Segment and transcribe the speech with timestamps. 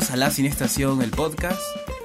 [0.00, 1.60] Bienvenidos a La Sin Estación, el podcast.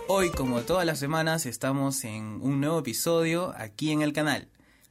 [0.09, 4.50] Hoy, como todas las semanas, estamos en un nuevo episodio aquí en el canal.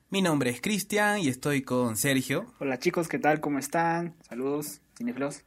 [0.09, 2.47] Mi nombre es Cristian y estoy con Sergio.
[2.61, 3.41] Hola chicos, ¿qué tal?
[3.41, 4.15] ¿Cómo están?
[4.27, 5.43] Saludos, cineflos.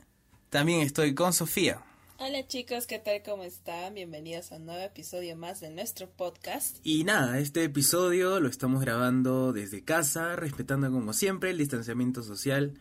[0.52, 1.82] También estoy con Sofía.
[2.20, 3.24] Hola chicos, ¿qué tal?
[3.26, 3.96] ¿Cómo están?
[3.96, 6.78] Bienvenidos a un nuevo episodio más de nuestro podcast.
[6.84, 12.76] Y nada, este episodio lo estamos grabando desde casa, respetando como siempre el distanciamiento social,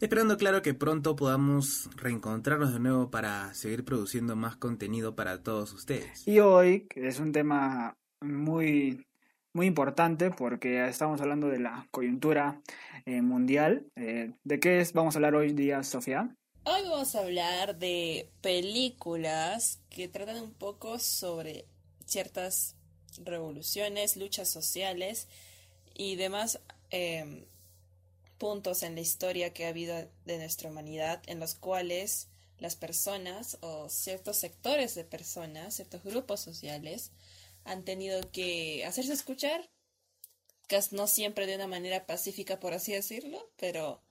[0.00, 5.72] esperando claro que pronto podamos reencontrarnos de nuevo para seguir produciendo más contenido para todos
[5.74, 6.26] ustedes.
[6.26, 9.06] Y hoy, que es un tema muy,
[9.52, 12.62] muy importante porque estamos hablando de la coyuntura
[13.04, 13.86] eh, mundial.
[13.96, 16.34] Eh, ¿De qué es, vamos a hablar hoy día, Sofía?
[16.64, 21.66] Hoy vamos a hablar de películas que tratan un poco sobre
[22.06, 22.74] ciertas
[23.22, 25.28] revoluciones, luchas sociales
[25.94, 27.49] y demás eh,
[28.40, 33.58] puntos en la historia que ha habido de nuestra humanidad en los cuales las personas
[33.60, 37.12] o ciertos sectores de personas, ciertos grupos sociales
[37.64, 39.70] han tenido que hacerse escuchar,
[40.90, 44.02] no siempre de una manera pacífica, por así decirlo, pero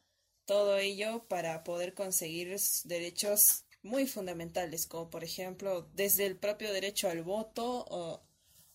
[0.46, 7.10] todo ello para poder conseguir derechos muy fundamentales, como por ejemplo desde el propio derecho
[7.10, 8.22] al voto o,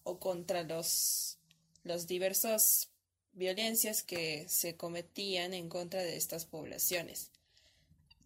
[0.02, 1.38] o contra los,
[1.84, 2.90] los diversos
[3.34, 7.30] violencias que se cometían en contra de estas poblaciones.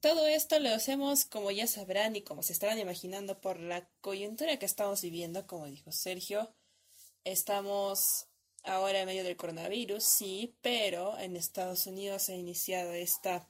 [0.01, 4.57] Todo esto lo hacemos, como ya sabrán y como se estarán imaginando, por la coyuntura
[4.59, 6.55] que estamos viviendo, como dijo Sergio.
[7.25, 8.29] Estamos
[8.63, 13.49] ahora en medio del coronavirus, sí, pero en Estados Unidos se ha iniciado esta,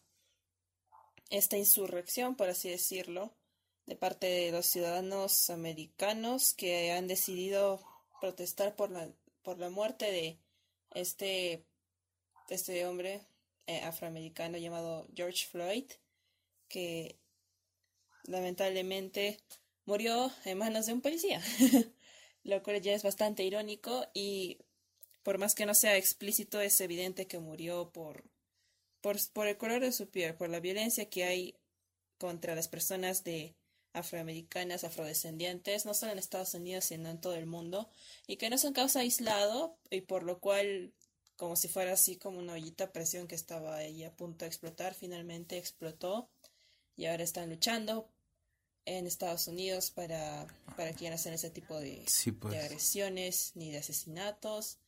[1.29, 3.35] esta insurrección, por así decirlo,
[3.85, 7.81] de parte de los ciudadanos americanos que han decidido
[8.21, 9.11] protestar por la,
[9.43, 10.39] por la muerte de
[10.95, 11.65] este,
[12.49, 13.27] este hombre
[13.67, 15.85] eh, afroamericano llamado George Floyd,
[16.69, 17.19] que
[18.25, 19.39] lamentablemente
[19.85, 21.43] murió en manos de un policía,
[22.45, 24.59] lo cual ya es bastante irónico y
[25.29, 28.25] por más que no sea explícito, es evidente que murió por,
[29.03, 31.55] por, el color de su piel, por la violencia que hay
[32.17, 33.55] contra las personas de
[33.99, 37.89] afroamericanas, afrodescendientes, no solo en Estados Unidos, sino en todo el mundo,
[38.27, 40.93] y que no son causa aislado, y por lo cual,
[41.37, 44.49] como si fuera así como una ollita a presión que estaba ahí a punto de
[44.49, 46.29] explotar, finalmente explotó,
[46.97, 48.09] y ahora están luchando
[48.85, 52.05] en Estados Unidos para, para que no hacen ese tipo de,
[52.41, 52.55] pues.
[52.55, 54.79] de agresiones ni de asesinatos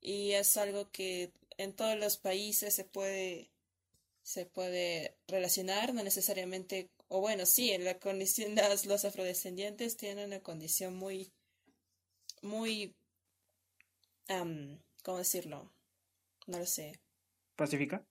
[0.00, 3.50] y es algo que en todos los países se puede
[4.28, 10.26] se puede relacionar, no necesariamente, o bueno, sí, en la condición, las, los afrodescendientes tienen
[10.26, 11.32] una condición muy,
[12.42, 12.94] muy,
[15.02, 15.72] ¿cómo decirlo?
[16.46, 17.00] No lo sé.
[17.56, 18.06] ¿Pacífica?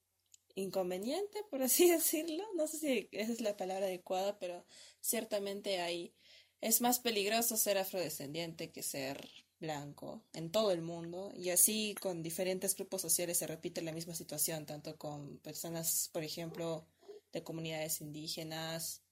[0.54, 2.44] Inconveniente, por así decirlo.
[2.54, 4.66] No sé si esa es la palabra adecuada, pero
[5.00, 6.14] ciertamente hay,
[6.60, 9.28] es más peligroso ser afrodescendiente que ser
[9.60, 14.14] blanco en todo el mundo y así con diferentes grupos sociales se repite la misma
[14.14, 16.86] situación, tanto con personas, por ejemplo,
[17.32, 19.02] de comunidades indígenas,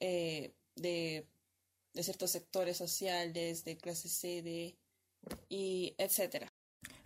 [0.00, 1.26] eh, de,
[1.92, 4.76] de, ciertos sectores sociales, de clase C,
[5.48, 6.52] y etcétera.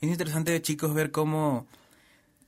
[0.01, 1.67] Es interesante, chicos, ver cómo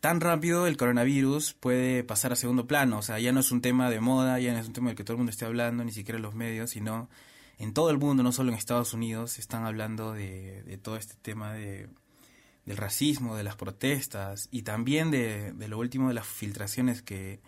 [0.00, 2.98] tan rápido el coronavirus puede pasar a segundo plano.
[2.98, 4.96] O sea, ya no es un tema de moda, ya no es un tema del
[4.96, 7.08] que todo el mundo esté hablando, ni siquiera los medios, sino
[7.58, 11.52] en todo el mundo, no solo en Estados Unidos, están hablando de, todo este tema
[11.52, 11.88] de,
[12.64, 17.40] del racismo, de las protestas y también de, lo último de las filtraciones que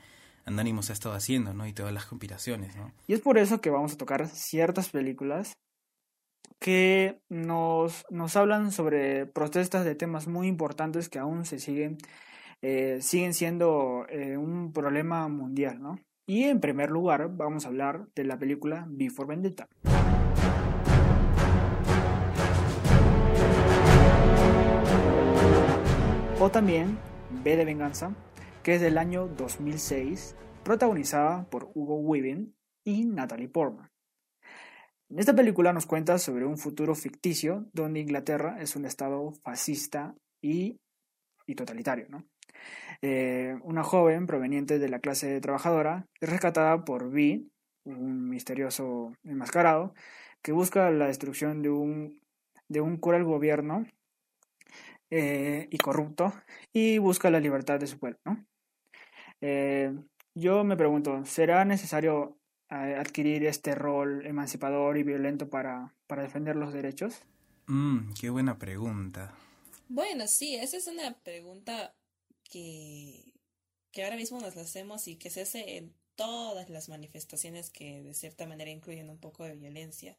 [0.44, 1.66] Andánimos ha estado haciendo, ¿no?
[1.66, 2.92] Y todas las conspiraciones, ¿no?
[3.06, 5.52] Y es por eso que vamos a tocar ciertas películas
[6.58, 11.98] que nos, nos hablan sobre protestas de temas muy importantes que aún se siguen,
[12.62, 15.98] eh, siguen siendo eh, un problema mundial, ¿no?
[16.26, 19.66] Y en primer lugar vamos a hablar de la película Before Vendetta.
[26.38, 26.98] O también
[27.42, 28.14] B de Venganza,
[28.62, 32.54] que es del año 2006, protagonizada por Hugo Weaving
[32.84, 33.90] y Natalie Portman.
[35.16, 40.78] Esta película nos cuenta sobre un futuro ficticio donde Inglaterra es un estado fascista y,
[41.56, 42.06] totalitario.
[43.02, 47.42] Eh, una joven proveniente de la clase trabajadora es rescatada por V,
[47.84, 49.92] un misterioso enmascarado,
[50.40, 52.20] que busca la destrucción de un,
[52.68, 53.84] de un cruel gobierno
[55.10, 56.32] eh, y corrupto
[56.72, 58.18] y busca la libertad de su pueblo.
[59.42, 59.92] Eh,
[60.34, 66.72] yo me pregunto, ¿será necesario adquirir este rol emancipador y violento para, para defender los
[66.72, 67.20] derechos?
[67.66, 69.34] Mm, qué buena pregunta.
[69.88, 71.94] Bueno, sí, esa es una pregunta
[72.44, 73.34] que,
[73.90, 78.14] que ahora mismo nos hacemos y que se hace en todas las manifestaciones que de
[78.14, 80.16] cierta manera incluyen un poco de violencia.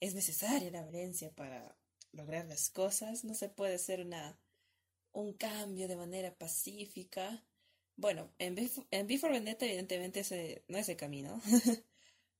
[0.00, 1.74] Es necesaria la violencia para
[2.12, 3.24] lograr las cosas.
[3.24, 4.38] No se puede hacer una
[5.12, 7.42] un cambio de manera pacífica.
[7.98, 8.54] Bueno, en
[9.06, 11.42] Before Vendetta evidentemente ese no es el camino.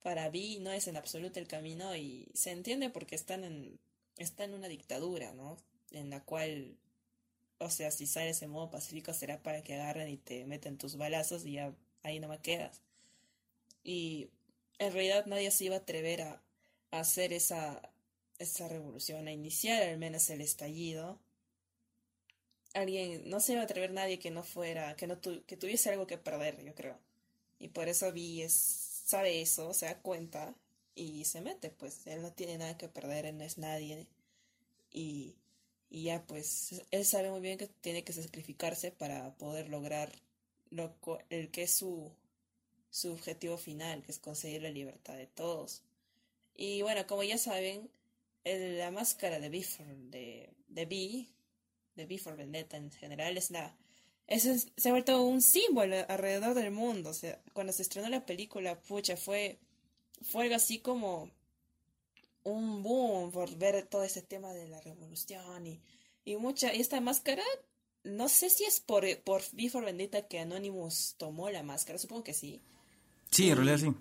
[0.02, 3.78] para Vi no es en absoluto el camino y se entiende porque están en,
[4.16, 5.58] en una dictadura, ¿no?
[5.90, 6.78] En la cual,
[7.58, 10.96] o sea, si sales en modo pacífico será para que agarren y te meten tus
[10.96, 12.80] balazos y ya ahí no me quedas.
[13.82, 14.30] Y
[14.78, 16.42] en realidad nadie se iba a atrever a,
[16.90, 17.82] hacer esa,
[18.38, 21.18] esa revolución, a iniciar al menos el estallido.
[22.78, 26.06] Alguien, no se iba a atrever nadie que no fuera, que no que tuviese algo
[26.06, 26.98] que perder, yo creo.
[27.58, 30.54] Y por eso Vi es sabe eso, se da cuenta
[30.94, 34.06] y se mete, pues él no tiene nada que perder, él no es nadie.
[34.92, 35.34] Y,
[35.88, 40.12] y ya, pues él sabe muy bien que tiene que sacrificarse para poder lograr
[40.70, 40.94] lo,
[41.30, 42.12] el que es su,
[42.90, 45.82] su objetivo final, que es conseguir la libertad de todos.
[46.54, 47.90] Y bueno, como ya saben,
[48.44, 50.86] la máscara de Before, de, de
[51.98, 53.76] de Before Vendetta en general, es la
[54.28, 57.10] eso se ha vuelto un símbolo alrededor del mundo.
[57.10, 59.58] O sea, cuando se estrenó la película, pucha, fue,
[60.22, 61.30] fue algo así como
[62.44, 65.80] un boom por ver todo ese tema de la revolución y,
[66.26, 66.74] y mucha.
[66.74, 67.42] Y esta máscara,
[68.04, 72.34] no sé si es por, por Before Vendetta que Anonymous tomó la máscara, supongo que
[72.34, 72.60] sí.
[73.30, 73.94] Sí, en realidad sí.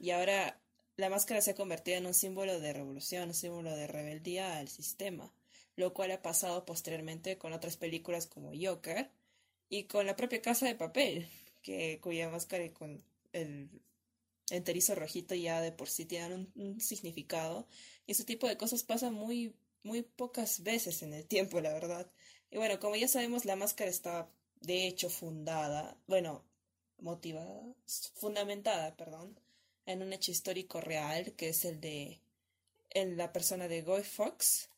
[0.00, 0.58] Y ahora
[0.96, 4.68] la máscara se ha convertido en un símbolo de revolución, un símbolo de rebeldía al
[4.68, 5.30] sistema,
[5.76, 9.10] lo cual ha pasado posteriormente con otras películas como Joker
[9.68, 11.28] y con la propia casa de papel,
[11.62, 13.02] que cuya máscara y con
[13.32, 13.68] el
[14.50, 17.66] enterizo rojito ya de por sí tienen un, significado.
[18.06, 22.10] Y ese tipo de cosas pasan muy, muy pocas veces en el tiempo, la verdad.
[22.50, 24.28] Y bueno, como ya sabemos, la máscara está
[24.60, 26.44] de hecho fundada, bueno,
[26.98, 27.62] motivada,
[28.14, 29.38] fundamentada, perdón,
[29.84, 32.20] en un hecho histórico real, que es el de
[32.90, 34.70] en la persona de Guy Fox,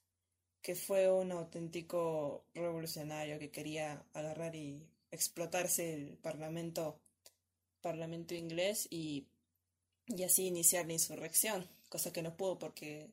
[0.68, 7.00] que fue un auténtico revolucionario que quería agarrar y explotarse el parlamento,
[7.80, 9.26] parlamento inglés y,
[10.08, 13.08] y así iniciar la insurrección, cosa que no pudo porque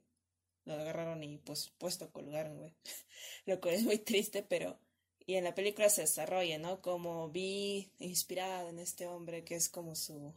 [0.66, 2.74] lo agarraron y pues puesto colgaron, güey.
[3.46, 4.78] Lo cual es muy triste, pero
[5.26, 6.82] y en la película se desarrolla, ¿no?
[6.82, 10.34] Como vi inspirada en este hombre que es como su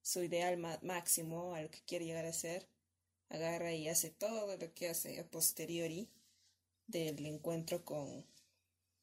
[0.00, 2.66] su ideal máximo al que quiere llegar a ser,
[3.28, 6.08] agarra y hace todo lo que hace a posteriori
[6.86, 8.24] del encuentro con,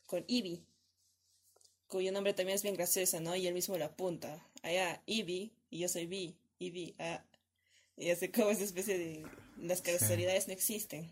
[0.06, 0.64] con Ivy,
[1.88, 3.36] cuyo nombre también es bien gracioso, ¿no?
[3.36, 4.46] Y él mismo lo apunta.
[4.62, 7.24] Allá, Ivy, y yo soy Vi, Ivy, ah.
[7.98, 9.26] Y hace como esa especie de...
[9.58, 11.08] Las casualidades no existen.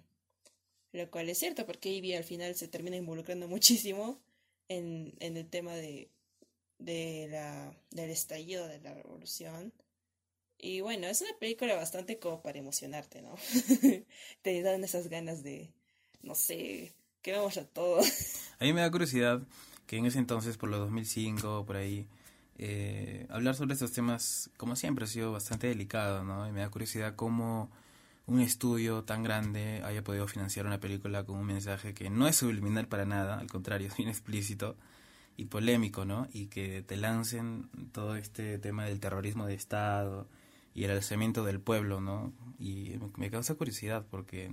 [0.92, 4.20] Lo cual es cierto, porque Ivy al final se termina involucrando muchísimo
[4.68, 6.10] en, en el tema de,
[6.80, 9.72] de la, del estallido de la revolución.
[10.58, 13.36] Y bueno, es una película bastante como para emocionarte, ¿no?
[14.42, 15.72] Te dan esas ganas de,
[16.24, 18.02] no sé, que vamos a todo.
[18.60, 19.42] A mí me da curiosidad
[19.88, 22.08] que en ese entonces, por los 2005, por ahí,
[22.58, 26.48] eh, hablar sobre estos temas, como siempre, ha sido bastante delicado, ¿no?
[26.48, 27.72] Y me da curiosidad cómo
[28.28, 32.36] un estudio tan grande haya podido financiar una película con un mensaje que no es
[32.36, 34.78] subliminal para nada, al contrario, es bien explícito
[35.38, 36.28] y polémico, ¿no?
[36.32, 40.28] Y que te lancen todo este tema del terrorismo de Estado
[40.74, 42.32] y el alzamiento del pueblo, ¿no?
[42.60, 44.52] Y me causa curiosidad porque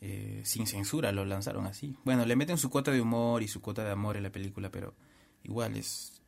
[0.00, 1.96] eh, sin censura lo lanzaron así.
[2.04, 4.70] Bueno, le meten su cuota de humor y su cuota de amor en la película,
[4.70, 4.94] pero
[5.42, 6.22] igual es,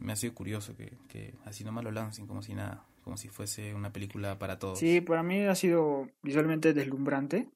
[0.00, 3.74] me ha sido curioso que, así nomás lo lancen como si nada, como si fuese
[3.74, 4.78] una película para todos.
[4.78, 7.48] Sí, para mí ha sido visualmente deslumbrante,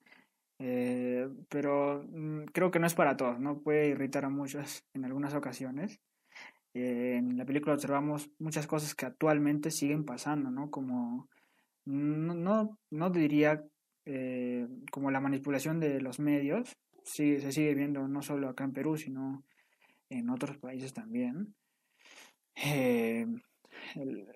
[0.58, 5.04] eh, pero mm, creo que no es para todos, no puede irritar a muchos en
[5.04, 6.00] algunas ocasiones.
[6.74, 10.72] Eh, en la película observamos muchas cosas que actualmente siguen pasando, ¿no?
[10.72, 11.28] Como
[11.84, 13.62] no, no, no diría
[14.06, 18.72] eh, como la manipulación de los medios sí, se sigue viendo no solo acá en
[18.72, 19.44] Perú, sino
[20.10, 21.54] en otros países también.
[22.56, 23.26] Eh,
[23.94, 24.28] el,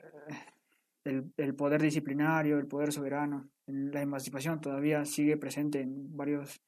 [1.36, 6.60] el, poder disciplinario, el poder soberano, la emancipación todavía sigue presente en, varios,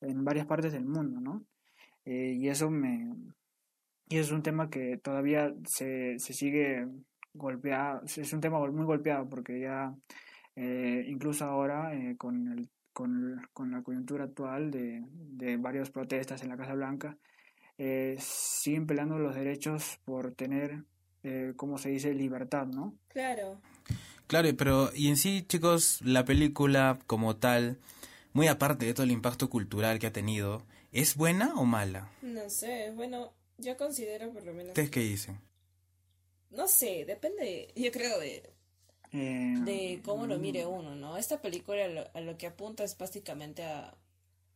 [0.00, 1.46] en varias partes del mundo, ¿no?
[2.04, 3.14] Eh, y eso me...
[4.08, 6.86] Y es un tema que todavía se, se sigue
[7.34, 9.92] golpeado, es un tema muy golpeado porque ya
[10.56, 16.42] eh, incluso ahora, eh, con, el, con, con, la coyuntura actual de, de, varias protestas
[16.42, 17.16] en la Casa Blanca,
[17.78, 20.84] eh, siguen peleando los derechos por tener,
[21.56, 22.94] como se dice, libertad, ¿no?
[23.08, 23.60] Claro.
[24.28, 27.78] Claro, pero y en sí, chicos, la película como tal,
[28.32, 32.10] muy aparte de todo el impacto cultural que ha tenido, ¿es buena o mala?
[32.22, 34.68] No sé, bueno, yo considero por lo menos...
[34.68, 35.40] ¿Ustedes qué dicen?
[36.56, 38.50] no sé, depende, yo creo de,
[39.12, 41.16] Eh, de cómo lo mire uno, ¿no?
[41.16, 43.96] Esta película lo- a lo que apunta es básicamente a,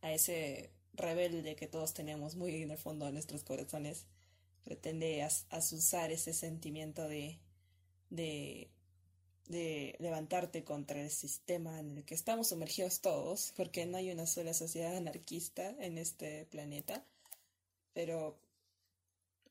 [0.01, 4.05] a ese rebelde que todos tenemos muy en el fondo de nuestros corazones.
[4.63, 7.39] Pretende as- azuzar ese sentimiento de,
[8.09, 8.69] de,
[9.47, 14.27] de levantarte contra el sistema en el que estamos sumergidos todos, porque no hay una
[14.27, 17.03] sola sociedad anarquista en este planeta.
[17.93, 18.37] Pero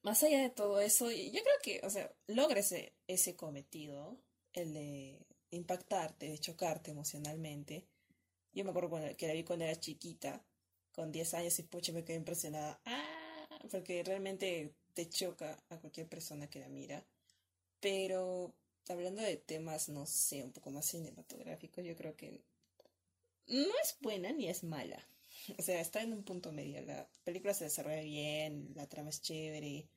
[0.03, 4.17] más allá de todo eso, yo creo que, o sea, logra ese, ese cometido,
[4.53, 7.87] el de impactarte, de chocarte emocionalmente.
[8.53, 10.45] Yo me acuerdo que la vi cuando era chiquita,
[10.93, 12.81] con 10 años, y pucha, me quedé impresionada.
[12.85, 13.49] ¡Ah!
[13.71, 17.05] Porque realmente te choca a cualquier persona que la mira.
[17.81, 18.55] Pero
[18.89, 22.43] hablando de temas, no sé, un poco más cinematográficos, yo creo que
[23.47, 25.07] no es buena ni es mala.
[25.59, 26.83] O sea, está en un punto medio.
[26.83, 29.89] La película se desarrolla bien, la trama es chévere.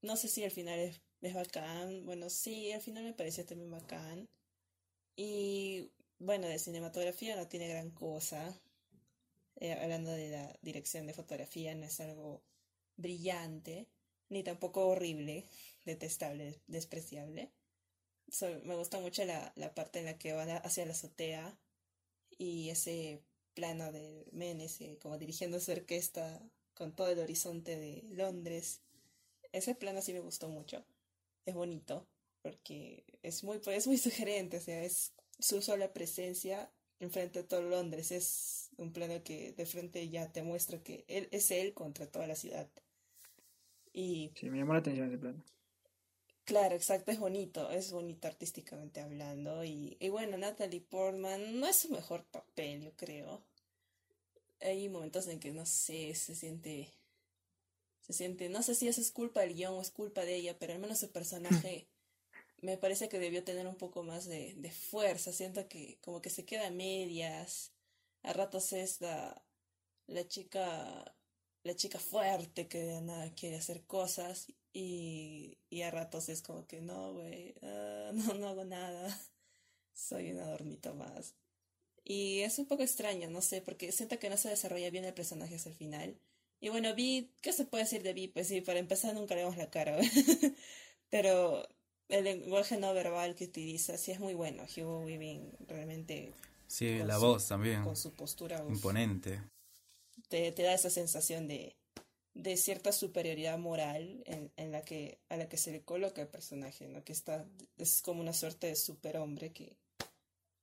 [0.00, 2.04] No sé si al final es, es bacán.
[2.06, 4.28] Bueno, sí, al final me pareció también bacán.
[5.16, 8.60] Y bueno, de cinematografía no tiene gran cosa.
[9.56, 12.42] Eh, hablando de la dirección de fotografía, no es algo
[12.96, 13.88] brillante,
[14.28, 15.46] ni tampoco horrible,
[15.84, 17.50] detestable, despreciable.
[18.30, 21.58] So- me gusta mucho la, la parte en la que van a- hacia la azotea
[22.38, 23.22] y ese
[23.54, 26.42] plano del men, ese como dirigiendo su orquesta
[26.74, 28.80] con todo el horizonte de Londres.
[29.52, 30.84] Ese plano sí me gustó mucho.
[31.46, 32.06] Es bonito
[32.42, 36.70] porque es muy, es muy sugerente, o sea, es su sola presencia
[37.00, 38.12] enfrente de todo Londres.
[38.12, 42.26] Es un plano que de frente ya te muestra que él es él contra toda
[42.26, 42.68] la ciudad.
[43.94, 45.42] Y Sí, me llamó la atención ese plano.
[46.44, 49.62] Claro, exacto, es bonito, es bonito artísticamente hablando.
[49.64, 53.44] Y, y bueno, Natalie Portman no es su mejor papel, yo creo.
[54.60, 56.92] Hay momentos en que no sé, se siente,
[58.06, 60.58] se siente, no sé si eso es culpa del guion o es culpa de ella,
[60.58, 61.88] pero al menos su personaje
[62.60, 65.32] me parece que debió tener un poco más de, de fuerza.
[65.32, 67.72] Siento que como que se queda a medias.
[68.22, 69.42] A ratos es la,
[70.06, 71.16] la chica,
[71.62, 76.66] la chica fuerte que de nada quiere hacer cosas y, y a ratos es como
[76.66, 79.18] que no, güey, ah, no, no hago nada.
[79.94, 81.34] Soy un adornito más.
[82.04, 85.14] Y es un poco extraño, no sé, porque siento que no se desarrolla bien el
[85.14, 86.18] personaje hasta el final.
[86.64, 88.28] Y bueno, Vi, ¿qué se puede decir de Vi?
[88.28, 89.98] Pues sí, para empezar nunca le vemos la cara.
[91.10, 91.68] Pero
[92.08, 94.64] el lenguaje no verbal que utiliza sí es muy bueno.
[94.74, 96.32] Hugo Weaving realmente
[96.66, 97.84] Sí, la su- voz también.
[97.84, 99.42] con su postura Imponente.
[100.28, 101.76] te, te da esa sensación de,
[102.32, 106.28] de cierta superioridad moral en, en la que, a la que se le coloca el
[106.28, 107.04] personaje, ¿no?
[107.04, 109.76] Que está, es como una suerte de superhombre que,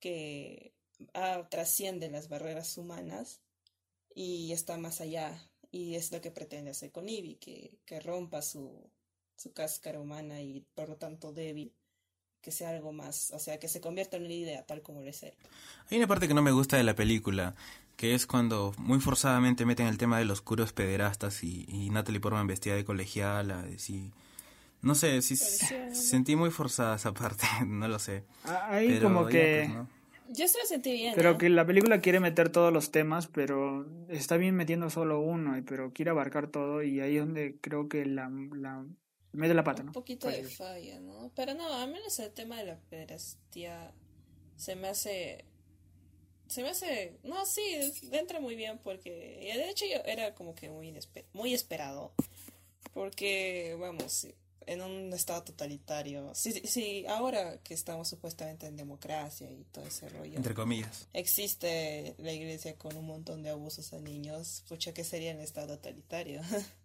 [0.00, 0.72] que
[1.14, 3.40] ah, trasciende las barreras humanas
[4.16, 5.48] y está más allá.
[5.72, 8.90] Y es lo que pretende hacer con Ivy, que, que rompa su,
[9.36, 11.72] su cáscara humana y por lo tanto débil,
[12.42, 15.08] que sea algo más, o sea, que se convierta en una idea tal como lo
[15.08, 15.32] es él.
[15.90, 17.54] Hay una parte que no me gusta de la película,
[17.96, 22.20] que es cuando muy forzadamente meten el tema de los curos pederastas y, y Natalie
[22.20, 24.10] Portman vestida de colegiala, de sí.
[24.82, 28.24] No sé, sí sentí muy forzada esa parte, no lo sé.
[28.44, 29.64] Ah, Ahí Pero como que...
[29.66, 30.01] pues, ¿no?
[30.32, 31.14] Yo se lo sentí bien.
[31.14, 31.38] Creo ¿eh?
[31.38, 35.92] que la película quiere meter todos los temas, pero está bien metiendo solo uno, pero
[35.92, 38.84] quiere abarcar todo y ahí es donde creo que la, la
[39.32, 39.92] mete la pata, un ¿no?
[39.92, 41.30] poquito Por de falla, ¿no?
[41.34, 43.92] Pero no, al menos el tema de la pederastía
[44.56, 45.44] se me hace...
[46.46, 47.18] Se me hace...
[47.24, 47.62] No, sí,
[48.12, 49.40] entra muy bien porque...
[49.42, 50.94] y De hecho, yo era como que muy,
[51.32, 52.12] muy esperado.
[52.92, 54.28] Porque, vamos,
[54.66, 56.30] en un estado totalitario...
[56.34, 60.36] Sí, sí, ahora que estamos supuestamente en democracia y todo ese rollo...
[60.36, 61.08] Entre comillas.
[61.12, 65.76] existe la iglesia con un montón de abusos a niños, pucha, ¿qué sería el estado
[65.76, 66.40] totalitario?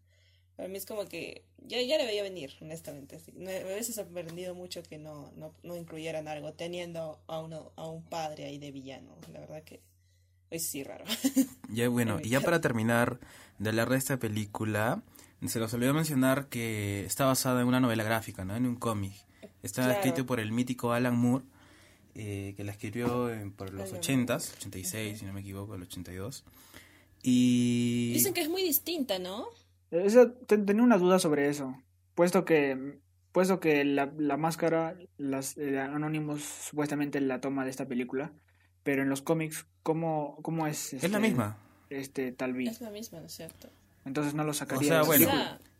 [0.58, 3.18] Para mí es como que ya, ya le veía venir, honestamente.
[3.18, 3.32] así.
[3.34, 7.88] Me, me hubiese sorprendido mucho que no, no, no incluyeran algo teniendo a, uno, a
[7.88, 9.16] un padre ahí de villano.
[9.32, 9.82] La verdad que
[10.50, 11.06] es sí raro.
[11.70, 13.20] Ya bueno, y ya para terminar
[13.60, 15.04] de hablar de esta película,
[15.46, 18.56] se los olvidó mencionar que está basada en una novela gráfica, ¿no?
[18.56, 19.14] En un cómic.
[19.64, 20.00] Está Claro.
[20.00, 21.46] escrito por el mítico Alan Moore,
[22.16, 25.84] eh, que la escribió en- por los Alan 80s, 86, si no me equivoco, el
[25.84, 26.44] 82.
[27.24, 28.14] Y...
[28.14, 29.46] Dicen que es muy distinta, ¿no?
[29.92, 31.76] Eso, ten- tenía una duda sobre eso,
[32.16, 33.00] puesto que
[33.32, 38.34] puesto que la, la máscara, las eh, Anonymous supuestamente la toma de esta película,
[38.84, 40.94] pero en los cómics, ¿cómo, cómo es?
[40.94, 41.58] es la este- misma.
[41.90, 42.72] Este tal vez.
[42.72, 43.70] Es la misma, ¿no es cierto?
[44.08, 45.30] Entonces no lo sacaría O sea, bueno,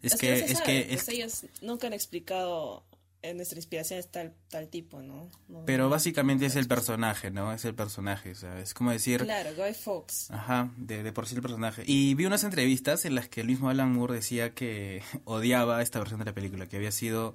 [0.02, 2.84] es es que- es sabe, que- es- pues ellos nunca han explicado
[3.24, 5.28] en nuestra inspiración es tal, tal tipo, ¿no?
[5.50, 7.52] No- Pero no- básicamente es el no- personaje, ¿no?
[7.52, 9.24] Es el personaje, o sea, es como decir...
[9.24, 10.30] Claro, Guy Fawkes.
[10.32, 11.84] Ajá, de, de por sí el personaje.
[11.88, 15.98] Y vi unas entrevistas en las que el mismo Alan Moore decía que odiaba esta
[16.00, 17.34] versión de la película, que había sido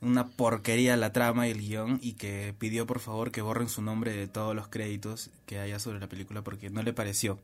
[0.00, 3.82] una porquería la trama y el guion y que pidió por favor que borren su
[3.82, 7.40] nombre de todos los créditos que haya sobre la película porque no le pareció.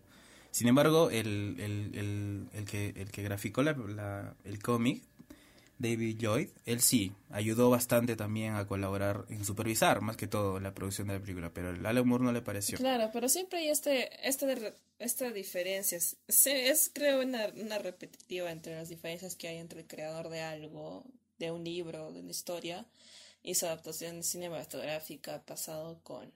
[0.54, 5.02] Sin embargo, el, el, el, que, el que graficó la, el cómic,
[5.78, 10.72] David Lloyd, él sí ayudó bastante también a colaborar en supervisar más que todo la
[10.72, 12.78] producción de la película, pero a Alan Moore no le pareció.
[12.78, 14.46] Claro, pero siempre hay este, esta,
[15.00, 15.98] esta diferencia.
[16.28, 21.04] Es, creo, una, una repetitiva entre las diferencias que hay entre el creador de algo,
[21.36, 22.86] de un libro, de una historia,
[23.42, 26.32] y su adaptación cinematográfica pasado con,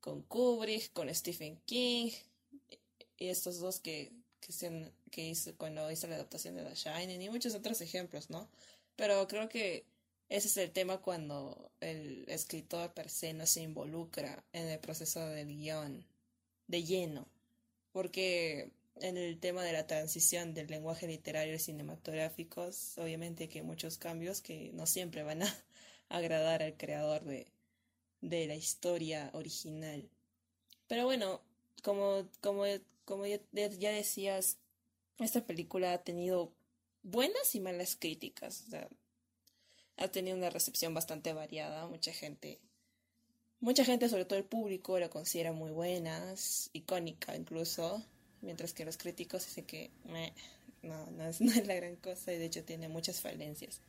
[0.00, 2.12] con Kubrick, con Stephen King,
[3.18, 7.30] y estos dos que, que, que hizo cuando hizo la adaptación de The Shining y
[7.30, 8.48] muchos otros ejemplos, ¿no?
[8.96, 9.84] Pero creo que
[10.28, 15.20] ese es el tema cuando el escritor per se no se involucra en el proceso
[15.28, 16.06] del guion
[16.68, 17.28] de lleno,
[17.92, 23.64] porque en el tema de la transición del lenguaje literario y cinematográfico, obviamente que hay
[23.64, 25.64] muchos cambios que no siempre van a
[26.08, 27.46] agradar al creador de,
[28.22, 30.08] de la historia original.
[30.86, 31.42] Pero bueno,
[31.82, 32.64] como, como
[33.04, 34.58] como ya, decías,
[35.18, 36.52] esta película ha tenido
[37.02, 38.64] buenas y malas críticas.
[39.96, 41.86] ha tenido una recepción bastante variada.
[41.86, 42.60] Mucha gente,
[43.60, 46.34] mucha gente, sobre todo el público, la considera muy buena,
[46.72, 48.04] icónica incluso,
[48.40, 49.90] mientras que los críticos dicen que
[50.82, 53.80] no, no es, no es la gran cosa y de hecho tiene muchas falencias.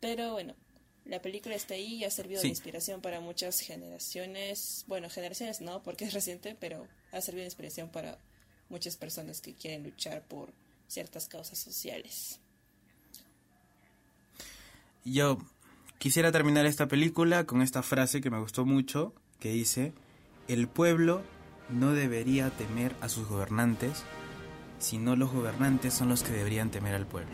[0.00, 0.56] Pero bueno,
[1.04, 4.84] la película está ahí y ha servido de inspiración para muchas generaciones.
[4.86, 8.18] Bueno, generaciones no, porque es reciente, pero ha servido de inspiración para
[8.68, 10.52] muchas personas que quieren luchar por
[10.88, 12.40] ciertas causas sociales.
[15.04, 15.38] Yo
[15.98, 19.92] quisiera terminar esta película con esta frase que me gustó mucho, que dice,
[20.48, 21.22] el pueblo
[21.68, 24.04] no debería temer a sus gobernantes,
[24.78, 27.32] sino los gobernantes son los que deberían temer al pueblo.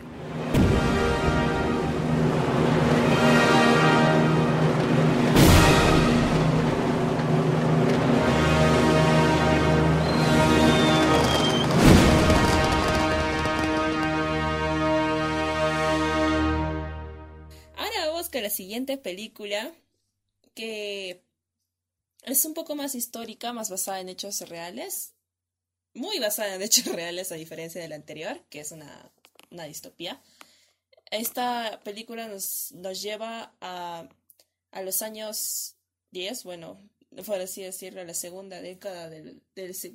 [18.59, 19.73] Siguiente película
[20.53, 21.23] que
[22.23, 25.13] es un poco más histórica, más basada en hechos reales.
[25.93, 29.13] Muy basada en hechos reales a diferencia de la anterior, que es una,
[29.49, 30.21] una distopía.
[31.09, 34.09] Esta película nos, nos lleva a,
[34.71, 35.77] a los años
[36.11, 36.77] 10, bueno,
[37.25, 39.41] por así decirlo, a la segunda década del,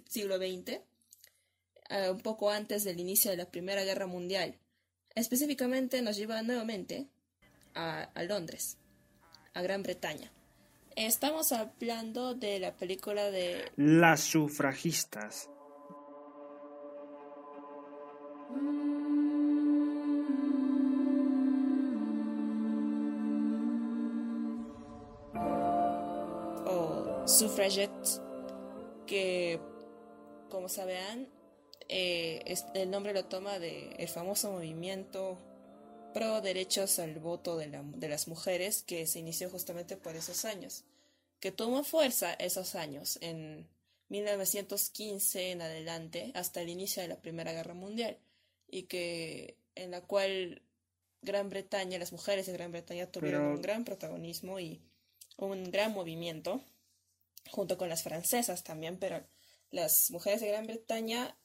[0.09, 0.81] siglo XX,
[2.11, 4.59] un poco antes del inicio de la Primera Guerra Mundial.
[5.15, 7.11] Específicamente nos lleva nuevamente
[7.75, 8.79] a, Londres,
[9.55, 10.31] a Gran Bretaña.
[10.97, 13.71] Estamos hablando de la película de...
[13.77, 15.51] Las sufragistas.
[26.67, 28.21] O suffragette,
[29.07, 29.61] que
[30.49, 31.29] como saben,
[31.89, 35.39] eh, el nombre lo toma del el famoso movimiento
[36.15, 40.85] pro derechos al voto de, de las mujeres que se inició justamente por esos años,
[41.41, 43.69] que tomó fuerza esos años, en
[44.09, 48.17] 1915 en adelante, hasta el inicio de la Primera Guerra Mundial,
[48.71, 50.63] y que en la cual
[51.21, 54.81] Gran Bretaña, las mujeres de Gran Bretaña tuvieron un gran protagonismo y
[55.37, 56.63] un gran movimiento,
[57.51, 59.23] junto con las francesas también, pero
[59.71, 61.37] las mujeres de Gran Bretaña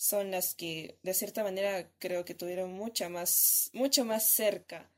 [0.00, 4.90] son las que de cierta manera creo que tuvieron mucha más, mucho más cerca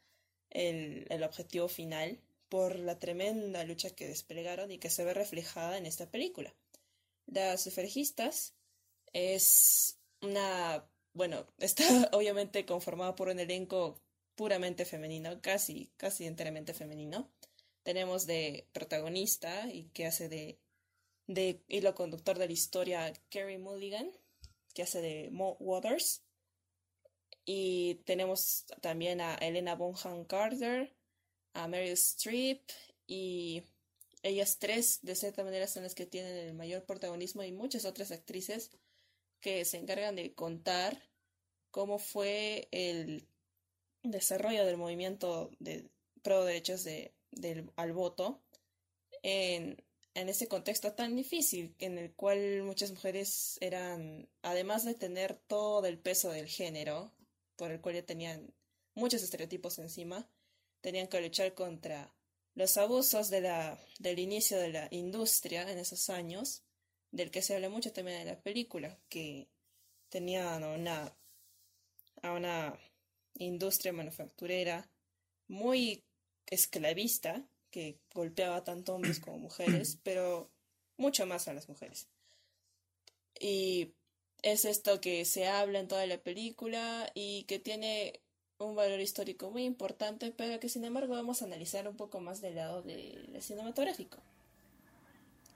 [0.48, 5.76] el, el objetivo final por la tremenda lucha que desplegaron y que se ve reflejada
[5.76, 6.54] en esta película.
[7.26, 8.54] Las sufragistas
[9.12, 14.00] es una, bueno, está obviamente conformada por un elenco
[14.36, 17.28] puramente femenino, casi, casi enteramente femenino.
[17.82, 20.60] Tenemos de protagonista y que hace de,
[21.26, 24.12] de hilo conductor de la historia Carrie Mulligan,
[24.74, 26.22] que hace de Mo Waters.
[27.44, 30.94] Y tenemos también a Elena Bonham Carter,
[31.54, 32.62] a Meryl Streep
[33.06, 33.64] y
[34.22, 38.12] ellas tres de cierta manera son las que tienen el mayor protagonismo y muchas otras
[38.12, 38.70] actrices
[39.40, 41.02] que se encargan de contar
[41.70, 43.26] cómo fue el
[44.02, 45.90] desarrollo del movimiento de
[46.22, 48.40] pro derechos de, del, al voto
[49.22, 49.82] en,
[50.14, 55.86] en ese contexto tan difícil en el cual muchas mujeres eran, además de tener todo
[55.86, 57.12] el peso del género,
[57.56, 58.52] por el cual ya tenían
[58.94, 60.28] muchos estereotipos encima,
[60.80, 62.14] tenían que luchar contra
[62.54, 66.62] los abusos de la, del inicio de la industria en esos años,
[67.10, 69.48] del que se habla mucho también en la película, que
[70.10, 71.16] tenían una,
[72.22, 72.78] a una
[73.34, 74.90] industria manufacturera
[75.48, 76.04] muy
[76.46, 80.52] esclavista que golpeaba tanto hombres como mujeres, pero
[80.96, 82.06] mucho más a las mujeres.
[83.40, 83.94] Y
[84.42, 88.20] es esto que se habla en toda la película y que tiene
[88.58, 92.40] un valor histórico muy importante, pero que sin embargo vamos a analizar un poco más
[92.40, 94.18] del lado del cinematográfico.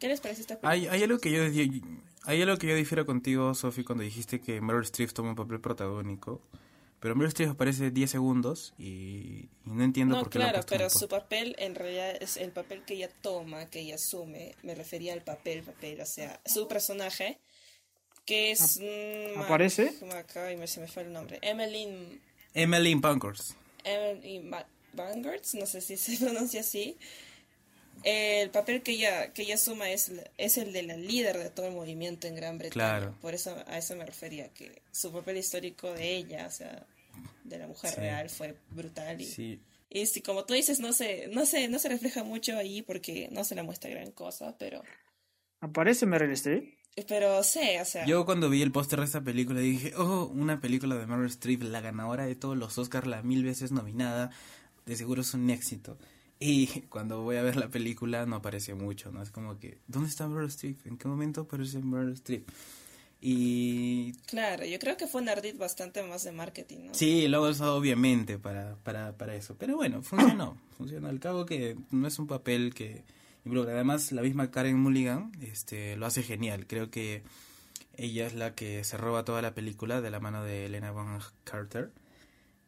[0.01, 0.73] ¿Qué les parece esta película?
[0.73, 1.43] Hay, hay algo que yo
[2.25, 5.61] hay algo que yo difiero contigo, Sophie, cuando dijiste que Meryl Streep toma un papel
[5.61, 6.43] protagónico.
[7.07, 11.55] Pero Meryl Streep aparece 10 segundos y, no entiendo por qué claro, pero su papel
[11.61, 14.57] en realidad es el papel que ella toma, que ella asume.
[14.65, 17.39] Me refería al papel, papel, o sea, su personaje,
[18.25, 18.81] que es...
[18.81, 19.95] Mm, ¿Aparece?
[20.35, 21.39] Ay, se me fue el nombre.
[21.43, 22.21] Emmeline...
[22.55, 23.53] Emmeline Pankhurst.
[23.85, 24.51] Emmeline
[24.97, 26.99] Pankhurst, no sé si se pronuncia así
[28.03, 31.67] el papel que ella, que ella asuma es, es el de la líder de todo
[31.67, 33.13] el movimiento en Gran Bretaña.
[33.21, 36.87] Por eso a eso me refería, que su papel histórico de ella, o sea,
[37.49, 39.21] de la mujer real, fue brutal.
[39.21, 42.83] Y, y si, como tú dices, no se, no, se, no se refleja mucho ahí
[42.83, 44.83] porque no se le muestra gran cosa, pero...
[45.61, 46.75] ¿Aparece Meryl Streep?
[47.09, 48.07] Pero sí, o sea...
[48.07, 51.63] Yo cuando vi el póster de esta película dije, oh, una película de Meryl Streep,
[51.63, 54.31] la ganadora de todos los Oscars, la mil veces nominada,
[54.87, 55.99] de seguro es un éxito.
[56.39, 59.23] Y cuando voy a ver la película no aparece mucho, ¿no?
[59.23, 60.87] Es como que, ¿dónde está Meryl Streep?
[60.87, 62.49] ¿En qué momento aparece Meryl Streep?
[63.21, 64.13] Y...
[64.27, 66.95] Claro, yo creo que fue un ardid bastante más de marketing, ¿no?
[66.95, 69.57] Sí, lo ha usado obviamente para, para, para eso.
[69.59, 70.57] Pero bueno, funcionó.
[70.77, 71.09] funcionó.
[71.09, 73.05] Al cabo que no es un papel que...
[73.45, 76.67] Además, la misma Karen Mulligan este, lo hace genial.
[76.67, 77.23] Creo que
[77.97, 81.21] ella es la que se roba toda la película de la mano de Elena Bonham
[81.45, 81.93] Carter.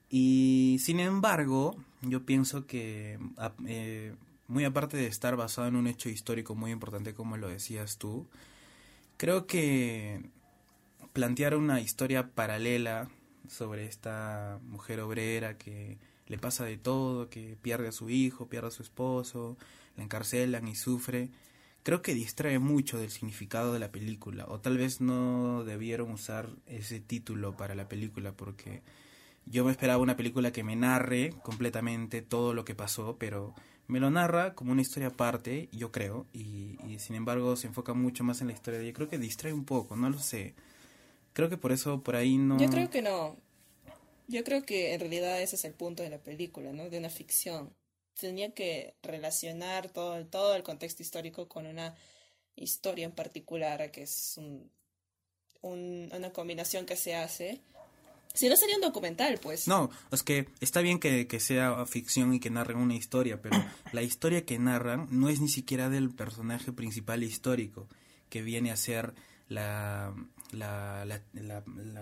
[0.08, 3.18] Y sin embargo, yo pienso que
[3.66, 4.14] eh,
[4.46, 8.26] muy aparte de estar basado en un hecho histórico muy importante como lo decías tú,
[9.18, 10.22] creo que
[11.18, 13.09] plantear una historia paralela
[13.48, 18.68] sobre esta mujer obrera que le pasa de todo, que pierde a su hijo, pierde
[18.68, 19.59] a su esposo,
[19.96, 21.31] la encarcelan y sufre,
[21.83, 26.50] creo que distrae mucho del significado de la película, o tal vez no debieron usar
[26.66, 28.85] ese título para la película porque
[29.44, 33.57] yo me esperaba una película que me narre completamente todo lo que pasó, pero
[33.88, 38.22] me lo narra como una historia aparte, yo creo, y, sin embargo se enfoca mucho
[38.22, 38.94] más en la historia de ella.
[38.94, 40.54] Creo que distrae un poco, no lo sé.
[41.38, 42.59] Creo que por eso por ahí no...
[42.59, 43.37] Yo creo que no.
[44.27, 46.90] Yo creo que en realidad ese es el punto de la película, ¿no?
[46.90, 47.72] De una ficción.
[48.18, 51.94] Tenía que relacionar todo, todo el contexto histórico con una
[52.57, 54.68] historia en particular, que es un,
[55.62, 57.61] una combinación que se hace
[58.35, 59.68] si no sería un documental, pues.
[59.68, 63.57] No, es que está bien que, sea ficción y que narren una historia, pero
[63.92, 67.88] la historia que narran no es ni siquiera del personaje principal histórico,
[68.29, 69.14] que viene a ser
[69.46, 70.12] la,
[70.52, 71.06] la,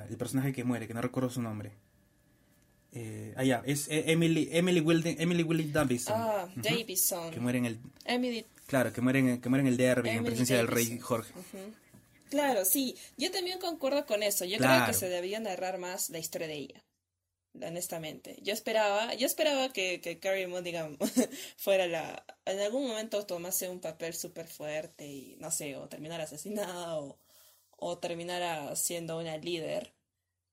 [0.08, 1.72] el personaje que muere, que no recuerdo su nombre.
[2.92, 4.78] Eh, ah, ya, es eh, Emily, Emily
[5.18, 6.14] Emily Wilding Davison.
[6.16, 7.30] Ah, Davison.
[7.30, 7.78] Que muere en el...
[8.04, 8.46] Emily.
[8.66, 11.32] Claro, que muere en, que muere en el derby en presencia del rey Jorge.
[12.30, 14.44] Claro, sí, yo también concuerdo con eso.
[14.44, 16.82] Yo creo que se debía narrar más la historia de ella.
[17.54, 20.98] Honestamente, yo esperaba, yo esperaba que, que Carrie Mulligan
[21.56, 26.24] fuera la, en algún momento tomase un papel súper fuerte y no sé, o terminara
[26.24, 27.18] asesinada o,
[27.76, 29.92] o terminara siendo una líder.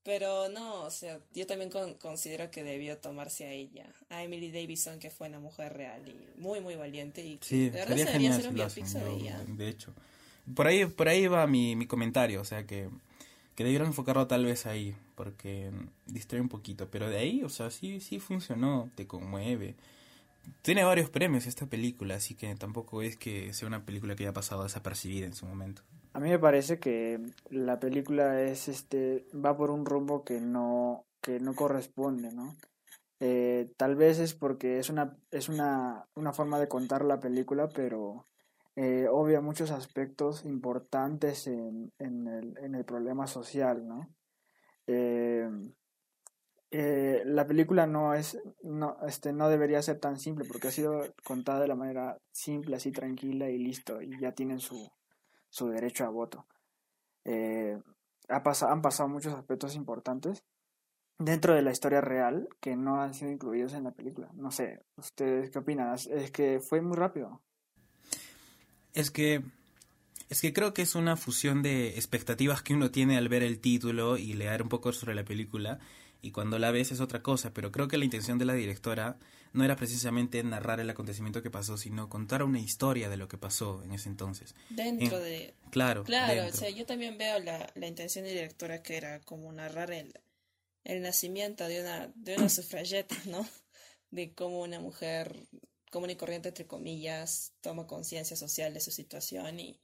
[0.03, 4.99] Pero no, o sea, yo también considero que debió tomarse a ella, a Emily Davison,
[4.99, 7.25] que fue una mujer real y muy, muy valiente.
[7.25, 9.43] Y sí, de verdad debería hacer un biopic de ella.
[9.47, 9.93] De hecho.
[10.55, 12.89] Por ahí, por ahí va mi, mi comentario, o sea que,
[13.55, 15.71] que debieron enfocarlo tal vez ahí, porque
[16.05, 19.75] distrae un poquito, pero de ahí, o sea, sí, sí funcionó, te conmueve.
[20.62, 24.33] Tiene varios premios esta película, así que tampoco es que sea una película que haya
[24.33, 25.81] pasado desapercibida en su momento.
[26.13, 31.06] A mí me parece que la película es este va por un rumbo que no
[31.21, 32.56] que no corresponde, ¿no?
[33.19, 37.69] Eh, tal vez es porque es una es una, una forma de contar la película,
[37.69, 38.26] pero
[38.76, 44.10] eh, obvia muchos aspectos importantes en, en, el, en el problema social, ¿no?
[44.88, 45.49] Eh,
[46.71, 51.04] eh, la película no es no este no debería ser tan simple porque ha sido
[51.23, 54.91] contada de la manera simple así tranquila y listo y ya tienen su,
[55.54, 56.48] su derecho a voto.
[58.28, 60.44] Ha pasado, han pasado muchos aspectos importantes
[61.20, 64.32] dentro de la historia real que no han sido incluidos en la película.
[64.34, 67.42] No sé ustedes qué opinan es que fue muy rápido.
[68.94, 69.44] Es que
[70.30, 73.60] es que creo que es una fusión de expectativas que uno tiene al ver el
[73.60, 75.78] título y leer un poco sobre la película
[76.24, 79.18] y cuando la ves es otra cosa, pero creo que la intención de la directora
[79.54, 83.38] no era precisamente narrar el acontecimiento que pasó, sino contar una historia de lo que
[83.38, 84.56] pasó en ese entonces.
[84.70, 85.54] Dentro de...
[85.72, 86.04] Claro.
[86.04, 89.52] Claro, o sea, yo también veo la, la intención de la directora que era como
[89.54, 90.13] narrar el,
[90.84, 93.48] el nacimiento de una, de una sufrageta, ¿no?
[94.13, 95.48] de cómo una mujer
[95.92, 99.80] común y corriente, entre comillas, toma conciencia social de su situación y,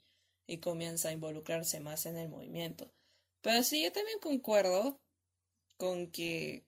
[0.48, 2.92] y comienza a involucrarse más en el movimiento.
[3.42, 5.00] Pero sí, yo también concuerdo
[5.78, 6.64] con que,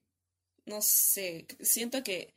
[0.65, 2.33] no sé, siento que,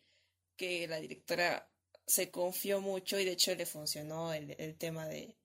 [0.56, 1.68] que la directora
[2.06, 5.36] se confió mucho y de hecho le funcionó el, el tema de,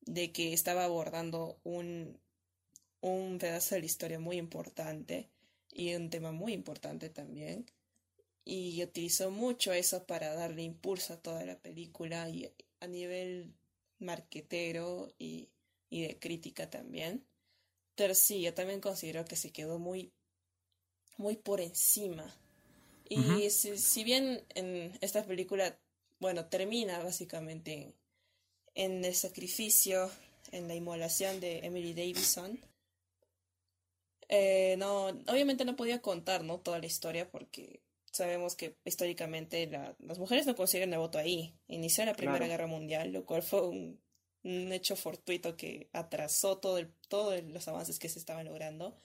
[0.00, 2.18] de que estaba abordando un,
[3.00, 5.30] un pedazo de la historia muy importante
[5.70, 7.66] y un tema muy importante también.
[8.44, 13.54] Y utilizó mucho eso para darle impulso a toda la película y a nivel
[13.98, 15.48] marquetero y,
[15.88, 17.26] y de crítica también.
[17.94, 20.12] Pero sí, yo también considero que se quedó muy,
[21.16, 22.34] muy por encima.
[23.06, 25.78] Y si, si, bien en esta película,
[26.20, 27.94] bueno, termina básicamente en,
[28.74, 30.10] en, el sacrificio,
[30.52, 32.58] en la inmolación de Emily Davison,
[34.28, 36.60] eh, no, obviamente no podía contar, ¿no?
[36.60, 41.54] Toda la historia porque sabemos que históricamente la, las mujeres no consiguen el voto ahí.
[41.68, 44.00] Inició la Primera Guerra Mundial, lo cual fue un,
[44.42, 48.96] un, hecho fortuito que atrasó todo el, todos los avances que se estaban logrando.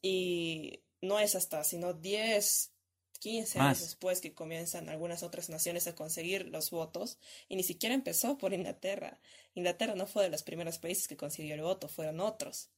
[0.00, 2.72] Y no es hasta, sino 10,
[3.18, 7.18] 15 años después que comienzan algunas otras naciones a conseguir los votos.
[7.48, 9.18] Y ni siquiera empezó por Inglaterra.
[9.54, 12.70] Inglaterra no fue de los primeros países que consiguió el voto, fueron otros.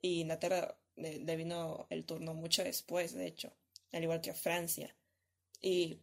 [0.00, 3.52] Y Inglaterra le, vino el turno mucho después, de hecho,
[3.92, 4.94] al igual que a Francia.
[5.60, 6.00] Y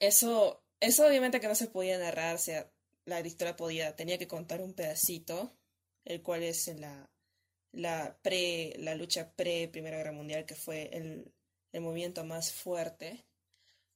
[0.00, 2.70] eso, eso obviamente que no se podía narrar, o sea,
[3.04, 5.54] la directora podía, tenía que contar un pedacito,
[6.04, 7.08] el cual es la,
[7.72, 11.32] la pre, la lucha pre Primera Guerra Mundial, que fue el,
[11.74, 13.24] el movimiento más fuerte.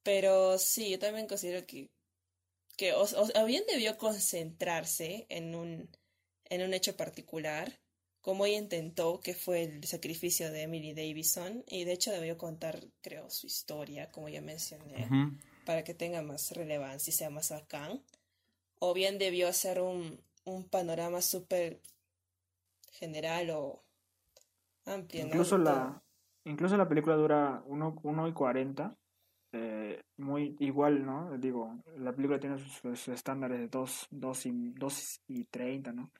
[0.03, 1.91] Pero sí, yo también considero que,
[2.77, 5.89] que o, o bien debió concentrarse en un,
[6.51, 7.81] en un hecho particular
[8.21, 12.85] como ella intentó, que fue el sacrificio de Emily Davison, y de hecho debió contar,
[13.01, 15.09] creo, su historia, como ya mencioné,
[15.65, 18.03] para que tenga más relevancia y sea más bacán,
[18.81, 21.81] o bien debió hacer un, un panorama súper
[22.93, 23.83] general o
[24.85, 25.25] amplio.
[25.25, 26.03] Incluso, la,
[26.49, 28.97] incluso la película dura 1 y 40,
[29.53, 31.37] eh, muy igual, ¿no?
[31.39, 36.11] Digo, la película tiene sus, estándares de 2 dos, y, dos y 30, ¿no?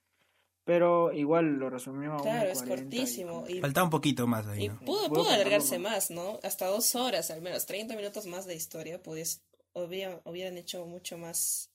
[0.65, 3.45] Pero igual lo resumió a Claro, es cortísimo.
[3.49, 4.67] Y, Faltaba un poquito más ahí.
[4.67, 6.39] Y pudo, pudo alargarse más, ¿no?
[6.43, 9.03] Hasta dos horas, al menos 30 minutos más de historia.
[9.03, 11.71] Pues, hubieran, hubieran hecho mucho más.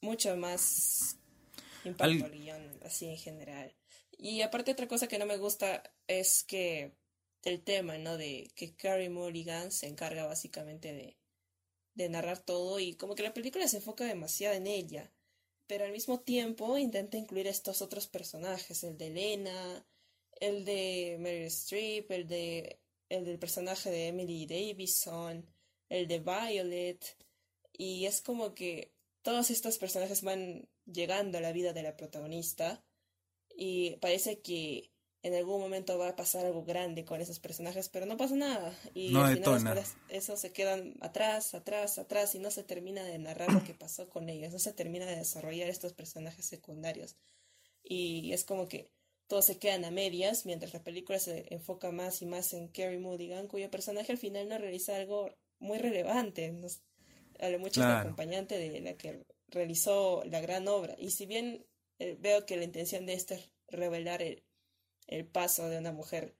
[0.00, 1.18] Mucho más
[1.84, 3.74] impacto al guion, así en general.
[4.16, 6.94] Y aparte, otra cosa que no me gusta es que.
[7.42, 8.16] El tema, ¿no?
[8.16, 11.16] De que Carrie Mulligan se encarga básicamente de,
[11.94, 15.12] de narrar todo y como que la película se enfoca demasiado en ella
[15.68, 19.86] pero al mismo tiempo intenta incluir estos otros personajes, el de Elena,
[20.40, 25.46] el de Meryl Streep, el de el del personaje de Emily Davison,
[25.88, 27.16] el de Violet,
[27.72, 32.82] y es como que todos estos personajes van llegando a la vida de la protagonista
[33.54, 34.90] y parece que
[35.28, 38.74] en algún momento va a pasar algo grande con esos personajes, pero no pasa nada.
[38.94, 43.18] Y no al final eso se quedan atrás, atrás, atrás y no se termina de
[43.18, 47.16] narrar lo que pasó con ellos, no se termina de desarrollar estos personajes secundarios.
[47.82, 48.90] Y es como que
[49.26, 52.98] todos se quedan a medias, mientras la película se enfoca más y más en Carrie
[52.98, 56.50] Mulligan, cuyo personaje al final no realiza algo muy relevante.
[56.52, 56.80] Nos,
[57.38, 58.00] a lo mucho claro.
[58.00, 60.96] acompañante de la que realizó la gran obra.
[60.98, 61.66] Y si bien
[61.98, 64.42] eh, veo que la intención de esto es revelar el,
[65.08, 66.36] el paso de una mujer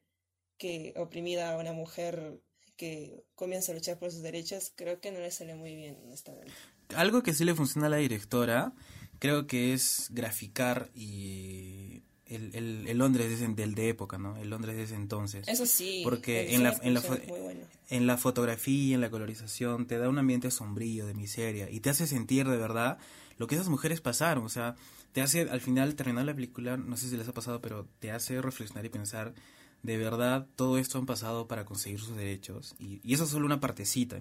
[0.59, 2.41] que oprimida a una mujer
[2.77, 6.53] que comienza a luchar por sus derechos, creo que no le sale muy bien, honestamente.
[6.95, 8.73] Algo que sí le funciona a la directora,
[9.19, 14.37] creo que es graficar y el, el, el Londres del de época, ¿no?
[14.37, 15.49] El Londres de ese entonces.
[15.49, 16.03] Eso sí.
[16.05, 17.61] Porque en la, en, la, bueno.
[17.89, 21.91] en la fotografía, en la colorización, te da un ambiente sombrío, de miseria, y te
[21.91, 22.99] hace sentir de verdad
[23.39, 24.77] lo que esas mujeres pasaron, o sea,
[25.13, 28.11] te hace al final terminar la película, no sé si les ha pasado, pero te
[28.11, 29.35] hace reflexionar y pensar,
[29.83, 32.75] de verdad, todo esto han pasado para conseguir sus derechos.
[32.79, 34.19] Y, y eso es solo una partecita.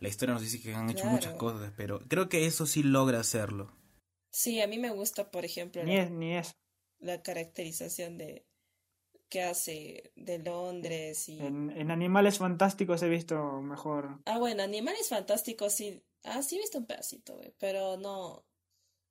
[0.00, 1.16] La historia nos dice que han hecho claro.
[1.16, 3.72] muchas cosas, pero creo que eso sí logra hacerlo.
[4.30, 6.56] Sí, a mí me gusta, por ejemplo, ni la, es, ni es.
[7.00, 8.44] la caracterización de
[9.28, 11.38] que hace de Londres y...
[11.40, 14.20] En, en, Animales Fantásticos he visto mejor.
[14.24, 16.02] Ah, bueno, Animales Fantásticos sí...
[16.24, 18.44] Ah, sí he visto un pedacito, güey, pero no...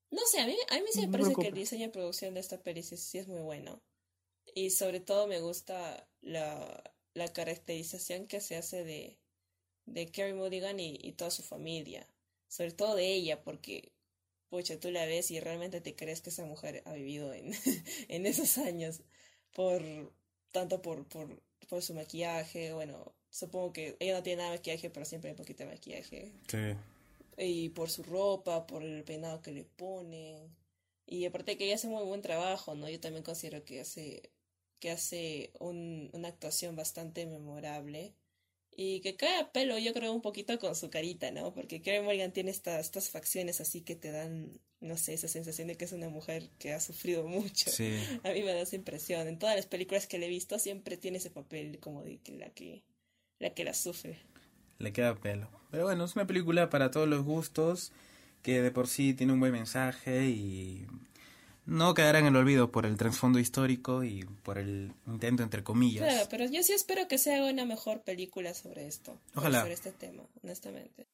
[0.09, 2.33] No sé, a mí, a mí sí me parece no que el diseño y producción
[2.33, 3.81] de esta peli sí, sí, es muy bueno.
[4.55, 9.19] Y sobre todo me gusta la, la caracterización que se hace de,
[9.85, 12.07] de Carrie Mulligan y, y, toda su familia.
[12.47, 13.91] Sobre todo de ella, porque,
[14.49, 17.51] pucha, tú la ves y realmente te crees que esa mujer ha vivido en,
[18.07, 19.01] en esos años.
[19.53, 19.81] Por,
[20.51, 24.89] tanto por, por, por su maquillaje, bueno, supongo que ella no tiene nada de maquillaje,
[24.89, 26.31] pero siempre hay un poquito de maquillaje.
[26.47, 26.75] Sí.
[27.37, 30.55] Y por su ropa, por el peinado que le ponen.
[31.05, 32.89] Y aparte que ella hace muy buen trabajo, ¿no?
[32.89, 34.31] Yo también considero que hace,
[34.79, 38.15] que hace un, una actuación bastante memorable.
[38.79, 41.53] Y que cae a pelo, yo creo, un poquito con su carita, ¿no?
[41.53, 45.67] Porque Karen Morgan tiene estas, estas facciones así que te dan, no sé, esa sensación
[45.67, 47.71] de que es una mujer que ha sufrido mucho.
[47.71, 47.97] Sí.
[48.23, 49.27] A mí me da esa impresión.
[49.27, 52.33] En todas las películas que le he visto siempre tiene ese papel como de que
[52.37, 52.83] la que
[53.39, 54.19] la que la sufre.
[54.79, 55.49] Le queda pelo.
[55.71, 57.91] Pero bueno, es una película para todos los gustos,
[58.41, 60.87] que de por sí tiene un buen mensaje y
[61.65, 66.05] no quedará en el olvido por el trasfondo histórico y por el intento entre comillas.
[66.05, 69.19] Claro, pero yo sí espero que se haga una mejor película sobre esto.
[69.35, 69.61] Ojalá.
[69.61, 71.07] Sobre este tema, honestamente.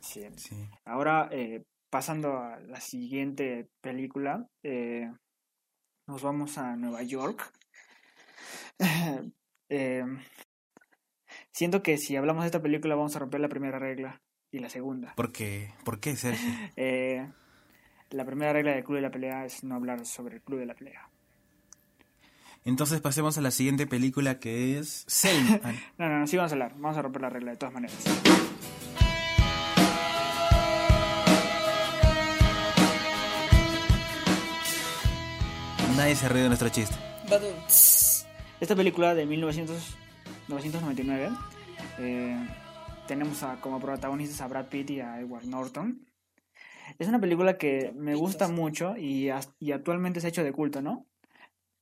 [0.00, 0.24] Sí.
[0.36, 0.54] Sí.
[0.84, 5.10] Ahora, eh, pasando a la siguiente película, eh,
[6.06, 7.52] nos vamos a Nueva York.
[9.72, 10.02] Eh,
[11.52, 14.68] siento que si hablamos de esta película vamos a romper la primera regla y la
[14.68, 15.14] segunda.
[15.14, 15.72] ¿Por qué?
[15.84, 16.50] ¿Por qué, Sergio?
[16.76, 17.26] Eh,
[18.10, 20.66] la primera regla del Club de la Pelea es no hablar sobre el Club de
[20.66, 21.08] la Pelea.
[22.64, 25.60] Entonces pasemos a la siguiente película que es Selma.
[25.98, 27.96] No, no, no, sí vamos a hablar, vamos a romper la regla de todas maneras.
[35.96, 36.96] Nadie se ríe de nuestro chiste.
[38.60, 39.99] Esta película de 1900
[40.56, 41.30] 1999
[41.98, 42.36] eh,
[43.06, 46.06] tenemos a- como protagonistas a Brad Pitt y a Edward Norton.
[46.98, 51.06] Es una película que me gusta mucho y, actualmente se ha hecho de culto, ¿no?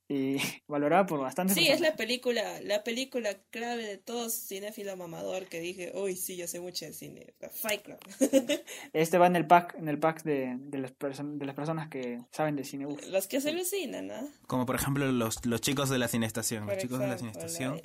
[0.07, 5.45] Y valorada por bastantes Sí, es la película, la película clave de todo cinéfilo mamador
[5.45, 7.33] que dije, uy, sí, yo sé mucho de cine.
[7.51, 7.99] Fight Club.
[8.93, 11.89] Este va en el pack, en el pack de, de, las, perso- de las personas
[11.89, 12.87] que saben de cine.
[12.87, 13.05] Uf.
[13.07, 14.27] Los que se alucinan, ¿no?
[14.47, 16.65] Como por ejemplo los, los chicos de la cinestación.
[16.65, 17.81] Los Por chicos de la cinestación, la-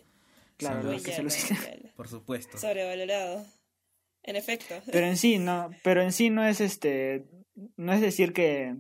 [0.57, 1.63] Claro, los que se alucinan.
[1.97, 2.59] Por supuesto.
[2.59, 3.45] Sobrevalorado.
[4.23, 4.75] En efecto.
[4.91, 7.27] Pero en sí, no, pero en sí no es este,
[7.77, 8.75] no es decir que,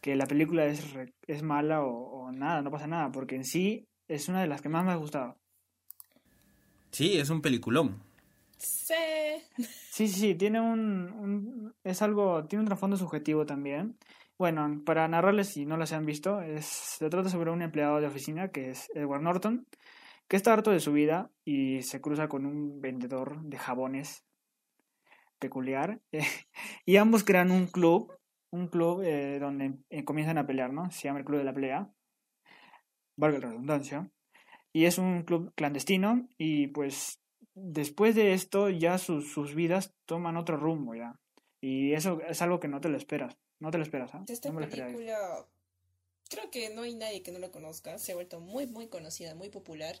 [0.00, 1.90] que la película es, re- es mala o,
[2.26, 4.92] o nada, no pasa nada, porque en sí es una de las que más me
[4.92, 5.36] ha gustado.
[6.90, 8.02] Sí, es un peliculón.
[8.58, 8.94] Sí.
[9.98, 13.96] Sí, sí, sí, tiene un, un- es algo, tiene un trasfondo subjetivo también.
[14.38, 18.06] Bueno, para narrarles si no las han visto, es, se trata sobre un empleado de
[18.06, 19.66] oficina que es Edward Norton,
[20.28, 24.24] que está harto de su vida y se cruza con un vendedor de jabones
[25.38, 26.00] peculiar
[26.84, 28.12] y ambos crean un club,
[28.50, 30.90] un club eh, donde eh, comienzan a pelear, ¿no?
[30.90, 31.90] Se llama el Club de la Pelea,
[33.16, 34.10] valga la redundancia,
[34.72, 37.20] y es un club clandestino y pues
[37.54, 41.18] después de esto ya sus, sus vidas toman otro rumbo ya.
[41.60, 43.36] Y eso es algo que no te lo esperas.
[43.58, 44.24] No te lo esperas, ¿ah?
[44.28, 45.44] Esta No película,
[46.30, 47.98] creo que no hay nadie que no la conozca.
[47.98, 49.96] Se ha vuelto muy, muy conocida, muy popular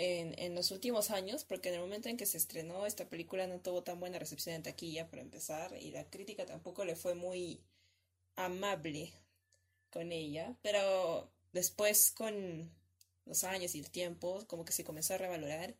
[0.00, 3.46] en, en los últimos años, porque en el momento en que se estrenó, esta película
[3.46, 7.14] no tuvo tan buena recepción en taquilla, para empezar, y la crítica tampoco le fue
[7.14, 7.60] muy
[8.36, 9.12] amable
[9.90, 10.56] con ella.
[10.62, 12.70] Pero después, con
[13.26, 15.76] los años y el tiempo, como que se comenzó a revalorar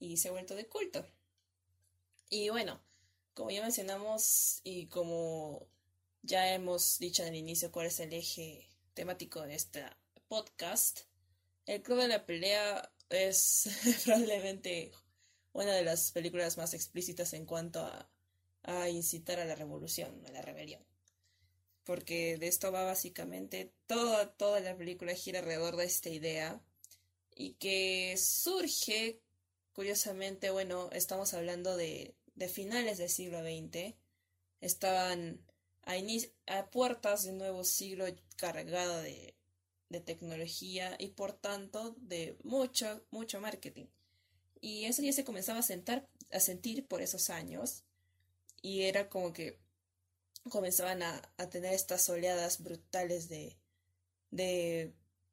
[0.00, 1.06] y se ha vuelto de culto.
[2.28, 2.80] Y bueno,
[3.34, 5.68] como ya mencionamos y como
[6.22, 9.84] ya hemos dicho en el inicio cuál es el eje temático de este
[10.26, 11.02] podcast.
[11.66, 13.68] El Club de la Pelea es
[14.04, 14.90] probablemente
[15.52, 18.08] una de las películas más explícitas en cuanto a,
[18.62, 20.84] a incitar a la revolución, a la rebelión.
[21.84, 26.62] Porque de esto va básicamente toda, toda la película gira alrededor de esta idea
[27.34, 29.20] y que surge,
[29.72, 33.94] curiosamente, bueno, estamos hablando de, de finales del siglo XX,
[34.60, 35.44] estaban
[35.84, 35.94] a,
[36.46, 38.04] a puertas de un nuevo siglo
[38.36, 39.34] cargado de,
[39.90, 43.86] de tecnología y por tanto de mucho, mucho marketing.
[44.60, 47.82] Y eso ya se comenzaba a, sentar, a sentir por esos años
[48.62, 49.58] y era como que
[50.48, 53.56] comenzaban a, a tener estas oleadas brutales de,
[54.30, 54.92] de,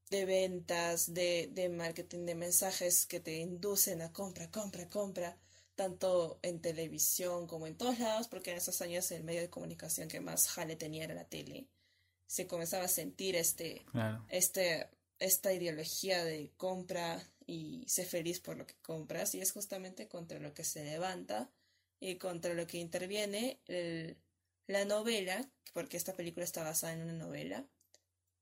[0.09, 5.38] ventas, de, de marketing, de mensajes que te inducen a compra, compra, compra
[5.75, 10.07] tanto en televisión como en todos lados, porque en esos años el medio de comunicación
[10.07, 11.67] que más jale tenía era la tele,
[12.28, 14.25] se comenzaba a sentir este, Claro.
[14.30, 20.07] este, esta ideología de compra y sé feliz por lo que compras, y es justamente
[20.07, 21.49] contra lo que se levanta
[21.99, 24.17] y contra lo que interviene el-
[24.67, 27.65] la novela, porque esta película está basada en una novela,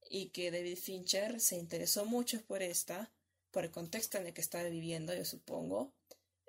[0.09, 3.11] y que David Fincher se interesó mucho por esta,
[3.51, 5.93] por el contexto en el que estaba viviendo, yo supongo,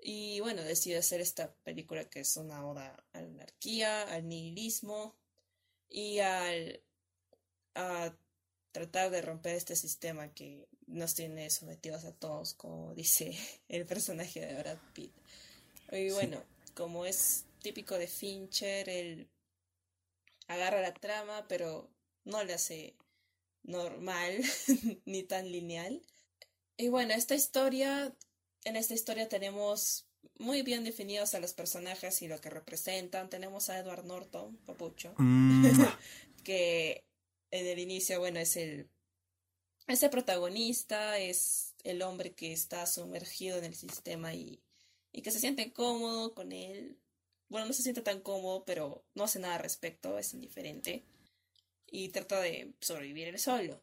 [0.00, 5.14] y bueno, decide hacer esta película que es una oda a la anarquía, al nihilismo
[5.88, 6.80] y al,
[7.76, 8.12] a
[8.72, 13.36] tratar de romper este sistema que nos tiene sometidos a todos, como dice
[13.68, 15.12] el personaje de Brad Pitt.
[15.92, 16.42] Y bueno,
[16.74, 19.28] como es típico de Fincher, él
[20.48, 21.88] agarra la trama, pero
[22.24, 22.94] no le hace
[23.62, 24.42] normal
[25.04, 26.02] ni tan lineal.
[26.76, 28.14] Y bueno, esta historia,
[28.64, 30.06] en esta historia tenemos
[30.38, 33.30] muy bien definidos a los personajes y lo que representan.
[33.30, 35.64] Tenemos a Edward Norton, papucho, mm.
[36.44, 37.05] que
[37.50, 38.90] en el inicio, bueno, es el,
[39.86, 44.62] ese protagonista, es el hombre que está sumergido en el sistema y,
[45.12, 46.98] y que se siente cómodo con él.
[47.48, 51.04] Bueno, no se siente tan cómodo, pero no hace nada al respecto, es indiferente.
[51.86, 53.82] Y trata de sobrevivir él solo.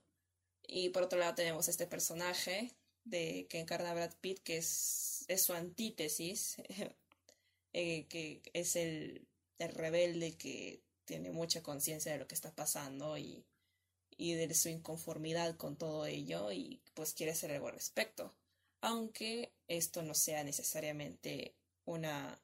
[0.68, 2.72] Y por otro lado tenemos este personaje
[3.06, 6.58] de que encarna Brad Pitt, que es, es su antítesis,
[7.74, 9.28] eh, que es el,
[9.60, 13.46] el rebelde que tiene mucha conciencia de lo que está pasando y,
[14.18, 18.34] y de su inconformidad con todo ello y pues quiere hacer algo al respecto.
[18.82, 21.56] Aunque esto no sea necesariamente
[21.86, 22.42] una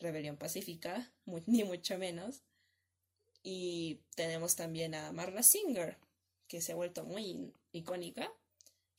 [0.00, 1.12] rebelión pacífica,
[1.46, 2.42] ni mucho menos.
[3.42, 5.98] Y tenemos también a Marla Singer,
[6.48, 8.32] que se ha vuelto muy icónica,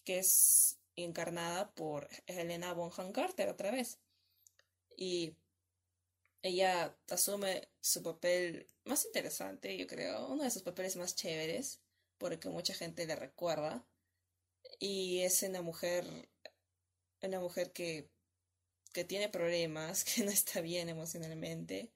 [0.03, 3.99] que es encarnada por Helena Bonham Carter otra vez.
[4.95, 5.35] Y
[6.41, 11.81] ella asume su papel más interesante, yo creo, uno de sus papeles más chéveres,
[12.17, 13.85] porque mucha gente le recuerda.
[14.79, 16.05] Y es una mujer,
[17.21, 18.09] una mujer que,
[18.93, 21.91] que tiene problemas, que no está bien emocionalmente,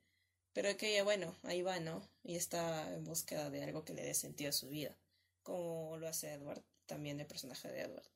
[0.54, 2.10] pero que ella, bueno, ahí va, ¿no?
[2.24, 4.98] Y está en búsqueda de algo que le dé sentido a su vida,
[5.44, 8.10] como lo hace Edward, también el personaje de Edward.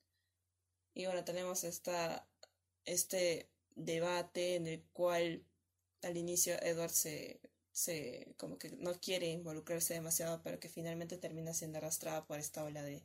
[0.93, 2.27] Y bueno, tenemos esta,
[2.85, 5.43] este debate en el cual
[6.01, 7.39] al inicio Edward se,
[7.73, 12.63] se como que no quiere involucrarse demasiado, pero que finalmente termina siendo arrastrada por esta
[12.63, 13.03] ola de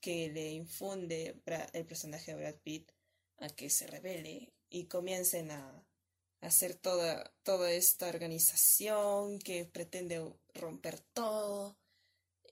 [0.00, 2.90] que le infunde el personaje de Brad Pitt
[3.38, 5.84] a que se revele y comiencen a,
[6.40, 10.22] hacer toda, toda esta organización que pretende
[10.54, 11.76] romper todo.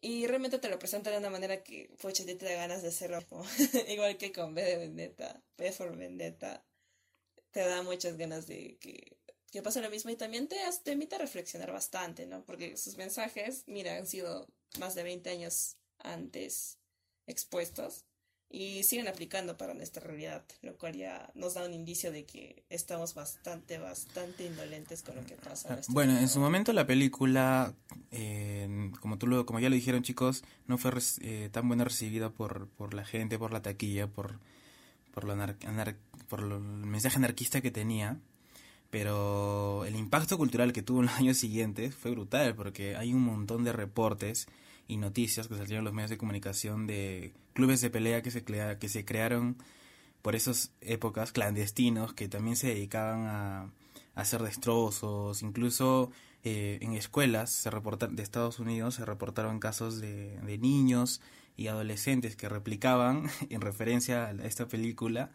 [0.00, 3.20] Y realmente te lo presenta de una manera que, pucha, te da ganas de hacerlo.
[3.88, 6.64] Igual que con B de Vendetta, B for Vendetta.
[7.50, 9.18] Te da muchas ganas de que
[9.52, 12.42] que pasa lo mismo y también te, te invita a reflexionar bastante, ¿no?
[12.42, 14.48] Porque sus mensajes, mira, han sido
[14.80, 16.78] más de 20 años antes
[17.26, 18.06] expuestos
[18.48, 22.64] y siguen aplicando para nuestra realidad, lo cual ya nos da un indicio de que
[22.70, 25.74] estamos bastante, bastante indolentes con lo que pasa.
[25.74, 27.74] Ah, bueno, en su momento la película,
[28.10, 32.30] eh, como tú lo, como ya lo dijeron chicos, no fue eh, tan buena recibida
[32.30, 34.38] por, por la gente, por la taquilla, por,
[35.12, 35.36] por, lo
[36.28, 38.18] por el mensaje anarquista que tenía
[38.92, 43.22] pero el impacto cultural que tuvo en los años siguientes fue brutal porque hay un
[43.22, 44.46] montón de reportes
[44.86, 48.44] y noticias que salieron en los medios de comunicación de clubes de pelea que se,
[48.44, 49.56] que se crearon
[50.20, 53.72] por esas épocas clandestinos que también se dedicaban a,
[54.14, 56.10] hacer destrozos, incluso
[56.44, 61.22] eh, en escuelas se de Estados Unidos se reportaron casos de, de niños
[61.56, 65.30] y adolescentes que replicaban en referencia a esta película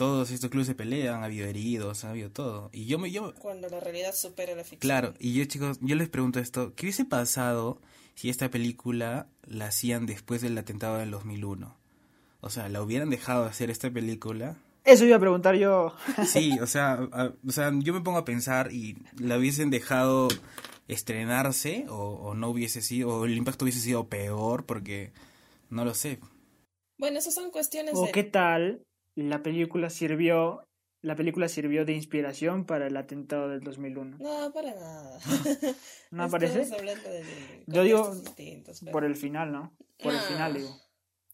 [0.00, 2.70] todos estos clubes se pelean, ha habido heridos, ha habido todo.
[2.72, 3.10] Y yo me...
[3.10, 3.34] Yo...
[3.34, 4.78] Cuando la realidad supera la ficción.
[4.80, 7.82] Claro, y yo chicos, yo les pregunto esto, ¿qué hubiese pasado
[8.14, 11.76] si esta película la hacían después del atentado del 2001?
[12.40, 14.56] O sea, ¿la hubieran dejado hacer esta película?
[14.86, 15.92] Eso iba a preguntar yo.
[16.26, 17.06] sí, o sea,
[17.46, 20.28] o sea, yo me pongo a pensar y la hubiesen dejado
[20.88, 25.12] estrenarse o, o no hubiese sido, o el impacto hubiese sido peor porque
[25.68, 26.20] no lo sé.
[26.96, 28.82] Bueno, esas son cuestiones ¿O qué tal
[29.28, 30.66] la película sirvió
[31.02, 34.18] la película sirvió de inspiración para el atentado del 2001.
[34.18, 35.18] No, para nada.
[36.10, 36.68] ¿No aparece?
[37.66, 38.12] yo digo
[38.92, 39.74] por el final, ¿no?
[40.02, 40.78] Por el final digo.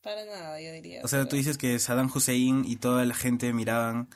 [0.03, 1.01] Para nada, yo diría.
[1.03, 4.09] O sea, tú dices que Saddam Hussein y toda la gente miraban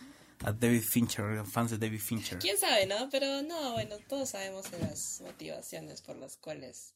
[0.45, 2.39] a David Fincher, fans de David Fincher.
[2.39, 3.09] ¿Quién sabe, no?
[3.11, 6.95] Pero no, bueno, todos sabemos las motivaciones por las cuales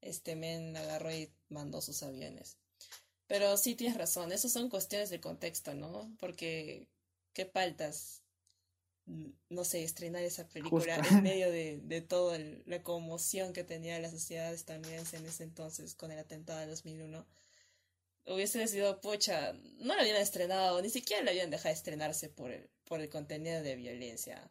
[0.00, 2.58] este men agarró y mandó sus aviones.
[3.26, 6.14] Pero sí tienes razón, esas son cuestiones de contexto, ¿no?
[6.18, 6.88] Porque,
[7.32, 8.22] ¿qué faltas?
[9.48, 14.10] No sé, estrenar esa película en medio de, de toda la conmoción que tenía la
[14.10, 17.26] sociedad estadounidense en ese entonces con el atentado de 2001.
[18.26, 22.70] Hubiese sido, pucha, no la habían estrenado, ni siquiera la habían dejado estrenarse por el,
[22.84, 24.50] por el contenido de violencia.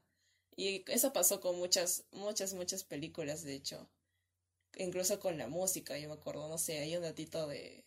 [0.55, 3.89] Y eso pasó con muchas, muchas, muchas películas, de hecho.
[4.77, 7.83] Incluso con la música, yo me acuerdo, no sé, hay un datito de,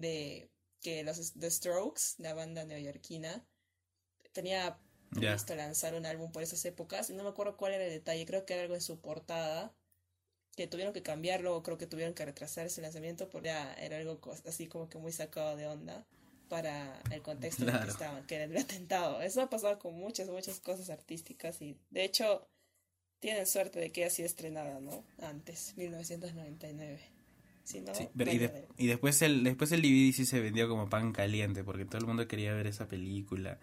[0.00, 3.46] de que los The Strokes, la banda neoyorquina,
[4.32, 4.78] tenía
[5.10, 7.10] visto lanzar un álbum por esas épocas.
[7.10, 9.74] No me acuerdo cuál era el detalle, creo que era algo en su portada.
[10.56, 14.20] que tuvieron que cambiarlo, creo que tuvieron que retrasar ese lanzamiento, porque ya era algo
[14.46, 16.04] así como que muy sacado de onda
[16.48, 19.20] para el contexto en el que estaban, que era el atentado.
[19.22, 22.48] Eso ha pasado con muchas, muchas cosas artísticas y de hecho
[23.20, 25.04] tienen suerte de que haya sido estrenada, ¿no?
[25.18, 27.17] Antes, 1999.
[27.68, 27.82] Sí,
[28.78, 32.06] y, después el después el DVD sí se vendió como pan caliente porque todo el
[32.06, 33.58] mundo quería ver esa película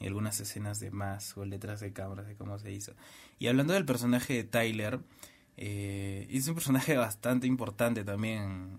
[0.00, 2.94] y algunas escenas de más o el detrás de cámaras de cómo se hizo.
[3.38, 5.00] Y hablando del personaje de Tyler,
[5.58, 8.78] eh, es un personaje bastante importante también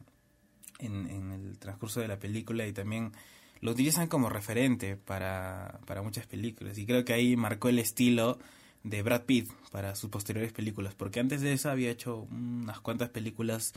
[0.80, 3.12] en, en, el transcurso de la película y también
[3.60, 6.80] lo utilizan como referente para, para muchas películas.
[6.80, 8.40] Y creo que ahí marcó el estilo
[8.82, 13.10] de Brad Pitt para sus posteriores películas, porque antes de eso había hecho unas cuantas
[13.10, 13.74] películas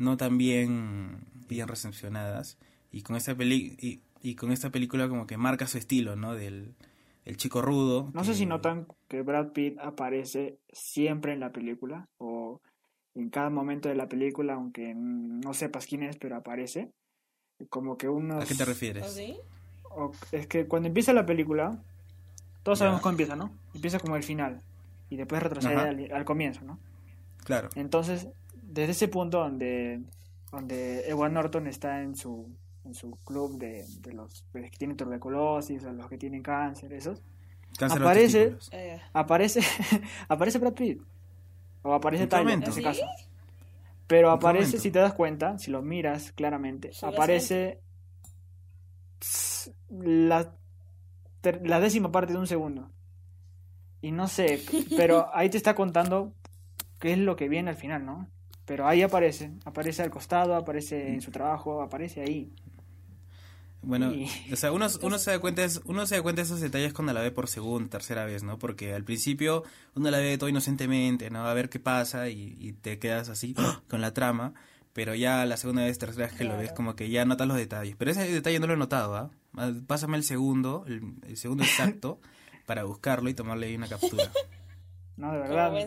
[0.00, 2.58] no tan bien, bien recepcionadas
[2.90, 6.34] y con esta peli y, y, con esta película como que marca su estilo, ¿no?
[6.34, 6.74] Del
[7.24, 8.10] el chico rudo.
[8.14, 12.60] No sé si notan que Brad Pitt aparece siempre en la película o
[13.14, 16.90] en cada momento de la película, aunque no sepas quién es, pero aparece.
[17.68, 18.42] Como que unos...
[18.42, 19.20] ¿A qué te refieres?
[19.90, 21.82] ¿Oh, es que cuando empieza la película,
[22.62, 23.50] todos sabemos cómo empieza, ¿no?
[23.74, 24.62] Empieza como el final
[25.10, 26.78] y después retrocede al, comienzo, ¿no?
[27.44, 27.68] Claro.
[27.74, 28.28] Entonces,
[28.70, 30.00] desde ese punto donde,
[30.50, 32.48] donde Edward Norton está en su,
[32.84, 37.22] en su club de, de los que tienen tuberculosis o los que tienen cáncer, esos,
[37.80, 39.00] aparece, eh.
[39.12, 39.60] aparece,
[40.28, 41.02] aparece Brad Pitt.
[41.82, 43.02] O aparece Tyler en ese caso.
[44.06, 47.80] Pero aparece, si te das cuenta, si lo miras claramente, aparece
[49.88, 50.52] la
[51.42, 52.90] la décima parte de un segundo.
[54.02, 54.62] Y no sé,
[54.96, 56.32] pero ahí te está contando
[56.98, 58.28] qué es lo que viene al final, ¿no?
[58.70, 62.52] Pero ahí aparece, aparece al costado, aparece en su trabajo, aparece ahí.
[63.82, 64.12] Bueno,
[64.52, 67.12] o sea, uno, uno, se da cuenta uno se da cuenta de esos detalles cuando
[67.12, 68.60] la ve por segunda, tercera vez, ¿no?
[68.60, 69.64] Porque al principio
[69.96, 71.48] uno la ve todo inocentemente, ¿no?
[71.48, 73.56] A ver qué pasa y, y te quedas así
[73.88, 74.54] con la trama
[74.92, 77.56] pero ya la segunda vez, tercera vez que lo ves, como que ya notas los
[77.56, 77.96] detalles.
[77.96, 79.30] Pero ese detalle no lo he notado, ¿ah?
[79.56, 79.72] ¿ah?
[79.88, 82.20] Pásame el segundo, el, segundo exacto,
[82.66, 84.30] para buscarlo y tomarle ahí una captura.
[85.20, 85.70] No, de verdad.
[85.70, 85.82] Me,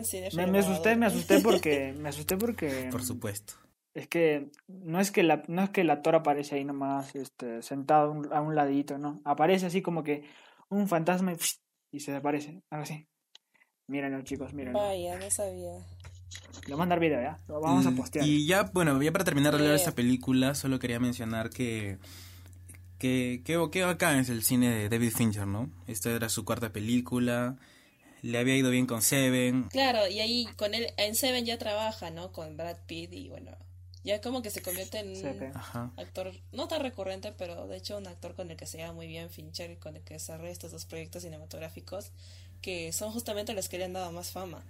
[0.58, 2.88] asusté, me asusté porque, me asusté porque.
[2.90, 3.54] Por supuesto.
[3.92, 7.62] Es que no es que la, no es que el actor aparece ahí nomás, este,
[7.62, 9.20] sentado a un ladito, ¿no?
[9.24, 10.24] Aparece así como que
[10.68, 11.36] un fantasma y,
[11.92, 13.06] y se desaparece, algo así.
[13.86, 14.80] Mírenlo, chicos, mírenlo.
[14.80, 15.72] Vaya, no sabía.
[16.62, 17.38] Le voy a mandar video, ¿ya?
[17.46, 18.26] Lo vamos a postear.
[18.26, 21.98] Y ya, bueno, ya para terminar de hablar de esta película, solo quería mencionar que
[22.98, 25.70] que, que, bacán es el cine de David Fincher, ¿no?
[25.86, 27.58] Esta era su cuarta película,
[28.24, 29.64] le había ido bien con Seven.
[29.64, 32.32] Claro, y ahí con él, en Seven ya trabaja, ¿no?
[32.32, 33.50] Con Brad Pitt y bueno,
[34.02, 35.52] ya como que se convierte en un
[35.98, 39.08] actor, no tan recurrente, pero de hecho un actor con el que se lleva muy
[39.08, 42.12] bien Fincher y con el que desarrolla estos dos proyectos cinematográficos
[42.62, 44.64] que son justamente los que le han dado más fama.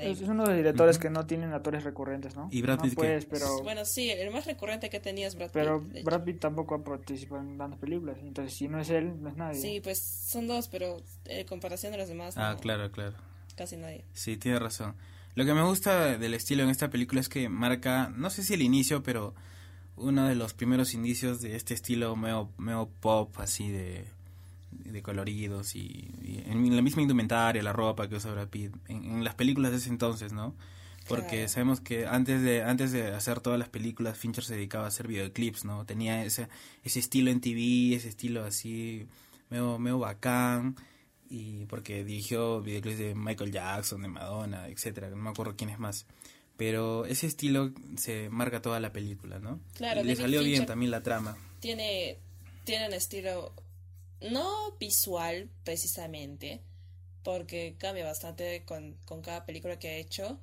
[0.00, 2.48] Es uno de los directores que no tienen actores recurrentes, ¿no?
[2.50, 3.62] ¿Y Brad Pitt pues, pero...
[3.62, 5.54] Bueno, sí, el más recurrente que tenía es Brad Pitt.
[5.54, 9.28] Pero Brad Pitt tampoco ha participado en tantas películas, entonces si no es él, no
[9.28, 9.60] es nadie.
[9.60, 10.96] Sí, pues son dos, pero
[11.26, 12.36] en comparación de los demás...
[12.36, 13.14] Ah, claro, claro.
[13.56, 14.04] Casi nadie.
[14.12, 14.94] Sí, tiene razón.
[15.34, 18.54] Lo que me gusta del estilo en esta película es que marca, no sé si
[18.54, 19.34] el inicio, pero
[19.96, 24.06] uno de los primeros indicios de este estilo medio, medio pop, así de
[24.84, 26.10] de coloridos y,
[26.46, 29.88] en la misma indumentaria, la ropa que usa Brad Pitt, en, las películas de ese
[29.88, 30.54] entonces, ¿no?
[31.08, 34.88] Porque sabemos que antes de antes de hacer todas las películas, Fincher se dedicaba a
[34.88, 35.84] hacer videoclips, ¿no?
[35.84, 36.48] Tenía ese,
[36.82, 39.06] ese estilo en TV, ese estilo así,
[39.50, 40.76] medio, medio bacán,
[41.28, 45.78] y porque dirigió videoclips de Michael Jackson, de Madonna, etcétera, no me acuerdo quién es
[45.78, 46.06] más.
[46.56, 49.60] Pero ese estilo se marca toda la película, ¿no?
[49.74, 51.36] Claro, y le salió bien también la trama.
[51.60, 52.18] Tiene,
[52.64, 53.52] tiene un estilo
[54.30, 56.62] no visual precisamente,
[57.22, 60.40] porque cambia bastante con, cada película que ha hecho,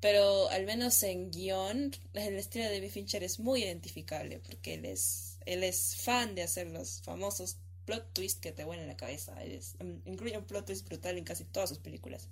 [0.00, 4.84] pero al menos en guion el estilo de David Fincher es muy identificable, porque él
[4.84, 9.34] es, él es fan de hacer los famosos plot twists que te vuelan la cabeza.
[9.80, 12.28] Mm, incluye un plot twist brutal en casi todas sus películas.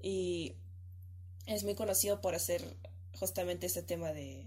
[0.00, 0.54] Y
[1.46, 2.76] es muy conocido por hacer
[3.18, 4.46] justamente este tema de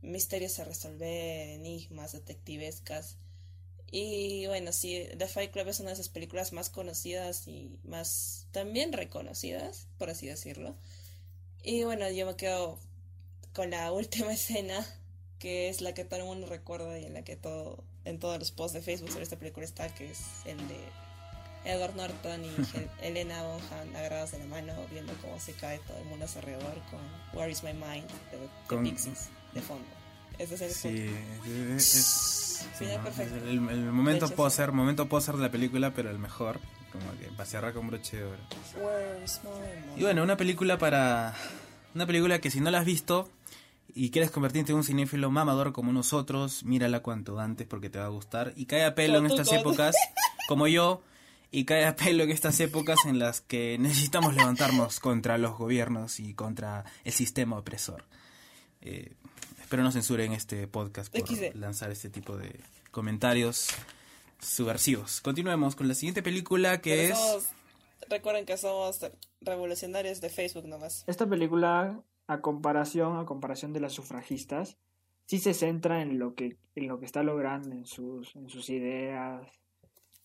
[0.00, 3.16] misterios a resolver, enigmas detectivescas.
[3.94, 8.46] Y bueno, sí, The Fight Club es una de esas películas más conocidas y más
[8.50, 10.74] también reconocidas, por así decirlo.
[11.62, 12.78] Y bueno, yo me quedo
[13.52, 14.82] con la última escena,
[15.38, 18.38] que es la que todo el mundo recuerda y en la que todo, en todos
[18.38, 20.78] los posts de Facebook sobre esta película está, que es el de
[21.66, 22.56] Edward Norton y
[23.06, 26.38] Elena Bonham agarrados de la mano, viendo cómo se cae todo el mundo a su
[26.38, 30.01] alrededor con Where is My Mind de, Pixies de fondo.
[30.38, 32.86] Ese es el sí,
[33.50, 33.60] el,
[33.92, 36.60] momento poser, momento poser de la película, pero el mejor.
[36.92, 38.42] Como que para cerrar con broche de oro.
[39.96, 41.34] Y bueno, una película para,
[41.94, 43.30] Una película que si no la has visto
[43.94, 48.06] y quieres convertirte en un cinéfilo mamador como nosotros, mírala cuanto antes porque te va
[48.06, 48.52] a gustar.
[48.56, 49.94] Y cae a pelo en estas épocas,
[50.48, 51.02] como yo,
[51.50, 56.20] y cae a pelo en estas épocas en las que necesitamos levantarnos contra los gobiernos
[56.20, 58.04] y contra el sistema opresor.
[58.80, 59.12] Eh,
[59.72, 62.60] espero no censuren este podcast por lanzar este tipo de
[62.90, 63.68] comentarios
[64.38, 65.22] subversivos.
[65.22, 67.18] Continuemos con la siguiente película que es...
[68.10, 69.00] recuerden que somos
[69.40, 71.04] revolucionarios de Facebook nomás.
[71.06, 74.76] Esta película, a comparación, a comparación de las sufragistas,
[75.24, 78.68] sí se centra en lo que, en lo que está logrando, en sus, en sus
[78.68, 79.48] ideas.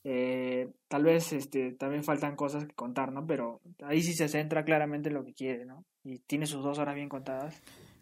[0.03, 3.25] Eh, tal vez este, también faltan cosas que contar, ¿no?
[3.25, 5.85] Pero ahí sí se centra claramente en lo que quiere, ¿no?
[6.03, 7.55] Y tiene sus dos horas bien contadas.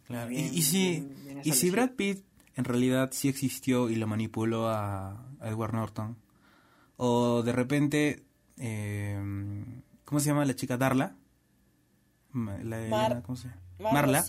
[0.08, 0.32] Claro.
[0.32, 1.08] y, si,
[1.44, 2.24] y si Brad Pitt
[2.56, 6.18] en realidad sí existió y lo manipuló a, Edward Norton.
[6.98, 8.24] O de repente,
[8.58, 9.20] eh,
[10.06, 10.78] ¿cómo se llama la chica?
[10.78, 11.16] Darla.
[12.34, 13.62] La, ¿cómo se llama?
[13.80, 14.26] Marla.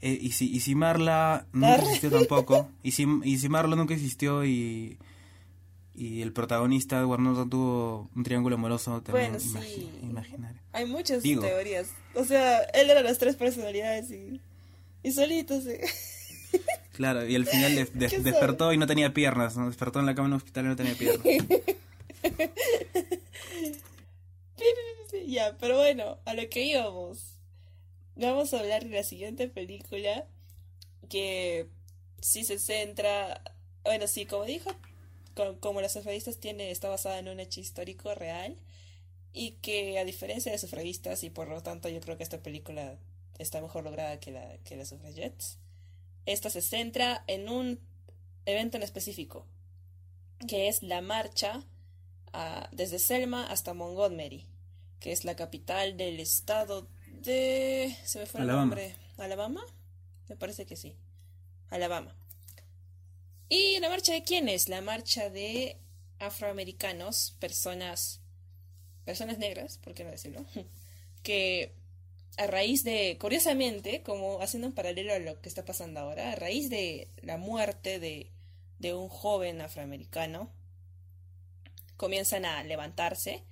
[0.00, 2.70] Eh, y, si, y si Marla nunca existió tampoco.
[2.82, 4.98] Y si, y si Marla nunca existió y,
[5.94, 9.90] y el protagonista Edward Norton tuvo un triángulo amoroso también bueno, sí.
[10.00, 10.60] imaginario.
[10.72, 11.90] Hay muchas teorías.
[12.14, 14.40] O sea, él era las tres personalidades y,
[15.04, 15.80] y solito se...
[16.92, 19.66] Claro, y al final despertó y no tenía piernas, ¿no?
[19.66, 21.26] Despertó en la cama en un hospital y no tenía piernas.
[25.26, 27.40] ya, pero bueno, a lo que íbamos.
[28.14, 30.28] Vamos a hablar de la siguiente película
[31.08, 31.66] que
[32.20, 33.42] sí se centra,
[33.82, 34.70] bueno, sí, como dijo,
[35.60, 38.56] como, las sufragistas tiene, está basada en un hecho histórico real
[39.32, 42.96] y que a diferencia de sufragistas y por lo tanto yo creo que esta película
[43.38, 45.58] está mejor lograda que la que las sufragettes
[46.26, 47.80] esta se centra en un
[48.46, 49.46] evento en específico,
[50.48, 51.64] que es la marcha
[52.32, 54.46] ah, desde Selma hasta Montgomery,
[55.00, 56.88] que es la capital del estado
[57.22, 57.96] de...
[58.04, 58.96] ¿Se me fue el nombre?
[59.18, 59.64] ¿Alabama?
[60.28, 60.96] Me parece que sí.
[61.68, 62.14] Alabama.
[63.48, 64.68] ¿Y la marcha de quién es?
[64.68, 65.78] La marcha de
[66.18, 68.22] afroamericanos, personas,
[69.04, 70.44] personas negras, ¿por qué no decirlo?
[71.22, 71.74] que
[72.36, 76.36] a raíz de, curiosamente, como haciendo un paralelo a lo que está pasando ahora, a
[76.36, 78.32] raíz de la muerte de,
[78.78, 80.50] de un joven afroamericano,
[81.96, 83.44] comienzan a levantarse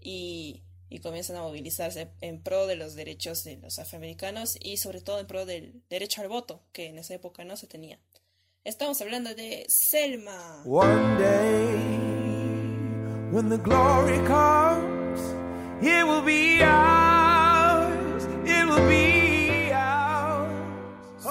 [0.00, 5.00] y, y comienzan a movilizarse en pro de los derechos de los afroamericanos y sobre
[5.00, 7.98] todo en pro del derecho al voto, que en esa época no se tenía.
[8.64, 10.62] Estamos hablando de Selma.
[10.64, 11.76] One day,
[13.30, 15.20] when the glory comes,
[15.82, 16.62] it will be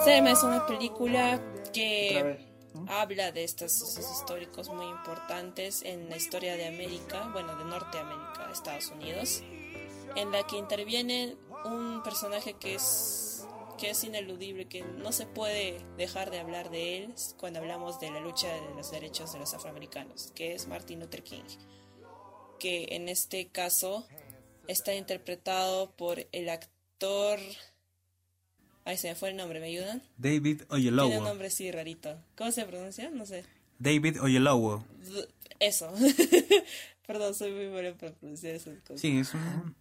[0.03, 1.41] Selma es una película
[1.71, 2.37] que
[2.89, 8.49] habla de estos sucesos históricos muy importantes en la historia de América, bueno, de Norteamérica,
[8.51, 9.41] Estados Unidos,
[10.15, 13.47] en la que interviene un personaje que es
[13.77, 18.11] que es ineludible, que no se puede dejar de hablar de él cuando hablamos de
[18.11, 21.43] la lucha de los derechos de los afroamericanos, que es Martin Luther King,
[22.59, 24.05] que en este caso
[24.67, 27.39] está interpretado por el actor
[28.85, 30.01] Ay, se me fue el nombre, ¿me ayudan?
[30.17, 31.07] David Oyelowo.
[31.07, 32.17] Tiene un nombre así rarito.
[32.35, 33.09] ¿Cómo se pronuncia?
[33.11, 33.45] No sé.
[33.79, 34.85] David Oyelowo.
[35.59, 35.93] Eso.
[37.07, 39.01] Perdón, soy muy bueno para pronunciar esas cosas.
[39.01, 39.75] Sí, es un,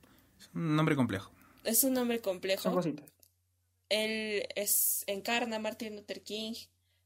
[0.53, 1.33] nombre complejo.
[1.65, 2.63] Es un nombre complejo.
[2.63, 3.01] Son
[3.89, 6.55] Él es, encarna a Martin Luther King,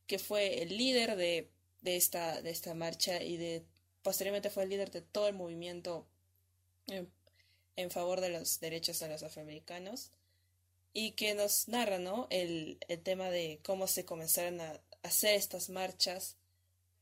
[0.07, 3.65] que fue el líder de, de, esta, de esta marcha y de
[4.03, 6.07] posteriormente fue el líder de todo el movimiento
[6.87, 7.09] en,
[7.75, 10.13] en favor de los derechos de los afroamericanos
[10.99, 12.27] y que nos narra, ¿no?
[12.31, 16.37] El, el tema de cómo se comenzaron a hacer estas marchas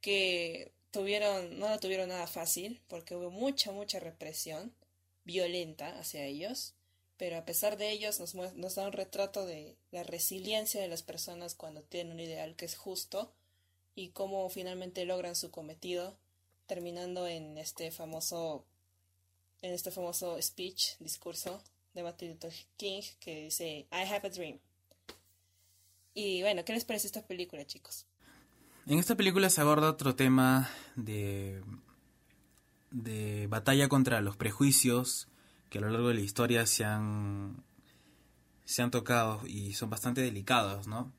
[0.00, 4.74] que tuvieron, no la tuvieron nada fácil, porque hubo mucha, mucha represión
[5.22, 6.74] violenta hacia ellos,
[7.18, 11.04] pero a pesar de ellos nos, nos da un retrato de la resiliencia de las
[11.04, 13.32] personas cuando tienen un ideal que es justo
[13.94, 16.18] y cómo finalmente logran su cometido,
[16.66, 18.64] terminando en este famoso,
[19.62, 21.62] en este famoso speech, discurso
[21.94, 24.58] de Martin Luther King que dice I have a dream.
[26.12, 28.06] Y bueno, ¿qué les parece esta película, chicos?
[28.86, 31.62] En esta película se aborda otro tema de,
[32.90, 35.28] de batalla contra los prejuicios
[35.70, 37.64] que a lo largo de la historia se han,
[38.64, 41.12] se han tocado y son bastante delicados, ¿no?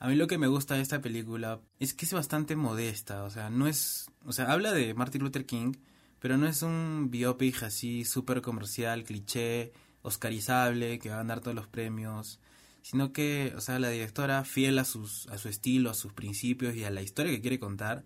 [0.00, 3.30] A mí lo que me gusta de esta película es que es bastante modesta, o
[3.30, 5.74] sea, no es, o sea, habla de Martin Luther King,
[6.18, 9.72] pero no es un biopic así súper comercial, cliché,
[10.02, 12.40] oscarizable, que va a ganar todos los premios,
[12.82, 16.74] sino que, o sea, la directora, fiel a, sus, a su estilo, a sus principios
[16.74, 18.04] y a la historia que quiere contar,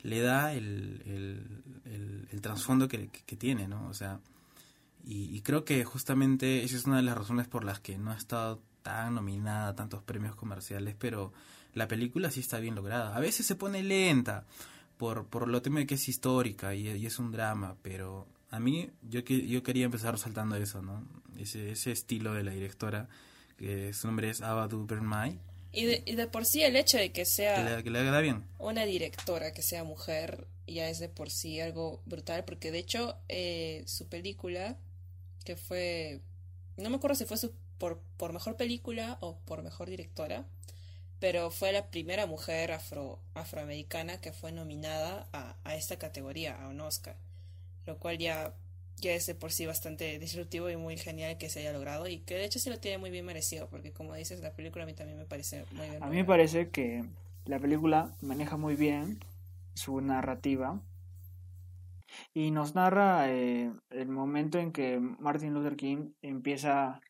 [0.00, 1.02] le da el,
[2.30, 3.88] el, trasfondo que, tiene, ¿no?
[3.88, 4.20] O sea,
[5.02, 8.16] y, creo que justamente esa es una de las razones por las que no ha
[8.16, 11.32] estado tan nominada a tantos premios comerciales, pero
[11.72, 13.16] la película sí está bien lograda.
[13.16, 14.46] A veces se pone lenta
[14.98, 18.88] por, por lo tema de que es histórica y es un drama, pero a mí
[19.02, 21.04] yo, yo quería empezar resaltando eso, ¿no?
[21.36, 23.08] Ese, ese estilo de la directora,
[23.58, 25.40] que su nombre es Ava DuVernay.
[25.72, 28.44] Y de, y de por sí el hecho de que sea que le, haga bien.
[28.60, 33.16] una directora, que sea mujer, ya es de por sí algo brutal, porque de hecho
[33.28, 34.76] eh, su película,
[35.44, 36.20] que fue,
[36.76, 40.46] no me acuerdo si fue su, por, por mejor película o por mejor directora,
[41.18, 46.68] pero fue la primera mujer afro, afroamericana que fue nominada a, a esta categoría, a
[46.68, 47.16] un Oscar
[47.86, 48.54] lo cual ya,
[48.96, 52.18] ya es de por sí bastante disruptivo y muy genial que se haya logrado y
[52.20, 54.86] que de hecho se lo tiene muy bien merecido, porque como dices, la película a
[54.86, 56.02] mí también me parece muy bien.
[56.02, 57.04] A mí me parece que
[57.44, 59.18] la película maneja muy bien
[59.74, 60.80] su narrativa
[62.32, 67.00] y nos narra eh, el momento en que Martin Luther King empieza,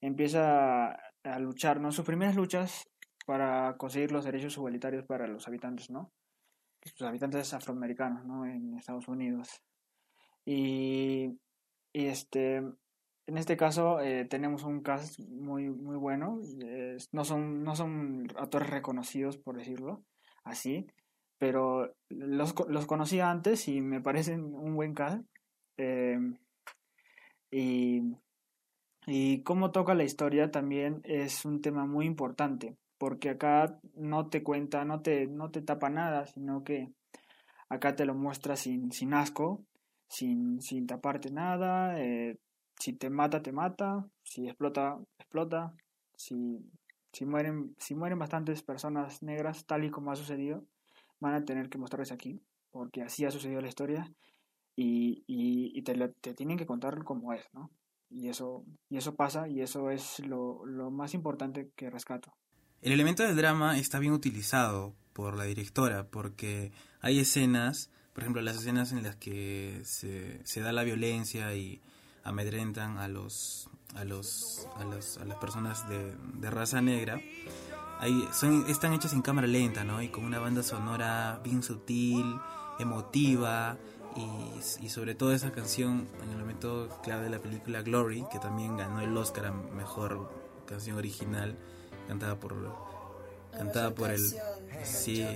[0.00, 1.92] empieza a luchar, ¿no?
[1.92, 2.88] Sus primeras luchas
[3.26, 6.12] para conseguir los derechos igualitarios para los habitantes, ¿no?
[6.98, 8.46] Los habitantes afroamericanos, ¿no?
[8.46, 9.62] En Estados Unidos.
[10.52, 11.38] Y,
[11.92, 16.40] este, en este caso eh, tenemos un cast muy, muy bueno.
[17.12, 20.02] no, son, no son actores reconocidos, por decirlo
[20.42, 20.88] así,
[21.38, 25.24] pero los, los conocí antes y me parecen un buen cast.
[25.76, 26.18] Eh,
[27.52, 28.02] y,
[29.06, 34.42] y cómo toca la historia también es un tema muy importante, porque acá no te
[34.42, 36.92] cuenta, no te, no te tapa nada, sino que
[37.68, 39.64] acá te lo muestra sin, sin asco,
[40.10, 42.36] sin, sin taparte nada, eh,
[42.78, 45.72] si te mata, te mata, si explota, explota,
[46.16, 46.58] si,
[47.12, 50.64] si, mueren, si mueren bastantes personas negras, tal y como ha sucedido,
[51.20, 52.42] van a tener que mostrarles aquí,
[52.72, 54.12] porque así ha sucedido la historia
[54.74, 57.70] y, y, te, te, tienen que contar como es, ¿no?
[58.08, 62.34] Y eso, y eso pasa y eso es lo, lo más importante que rescato.
[62.80, 68.42] El elemento del drama está bien utilizado por la directora porque hay escenas por ejemplo,
[68.42, 71.80] las escenas en las que se, se da la violencia y
[72.22, 77.18] amedrentan a los a los a, los, a las personas de, de raza negra
[77.98, 82.38] ahí son están hechas en cámara lenta no y con una banda sonora bien sutil
[82.78, 83.78] emotiva
[84.14, 88.38] y, y sobre todo esa canción en el momento clave de la película Glory que
[88.38, 90.30] también ganó el Oscar a mejor
[90.66, 91.56] canción original
[92.06, 92.54] cantada por
[93.50, 94.20] cantada por el
[94.82, 95.26] sí.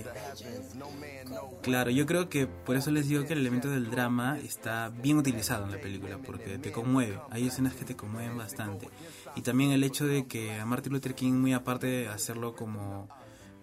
[1.61, 5.17] Claro yo creo que por eso les digo que el elemento del drama está bien
[5.17, 7.19] utilizado en la película porque te conmueve.
[7.29, 8.89] Hay escenas que te conmueven bastante.
[9.35, 13.09] Y también el hecho de que a Martin Luther King muy aparte de hacerlo como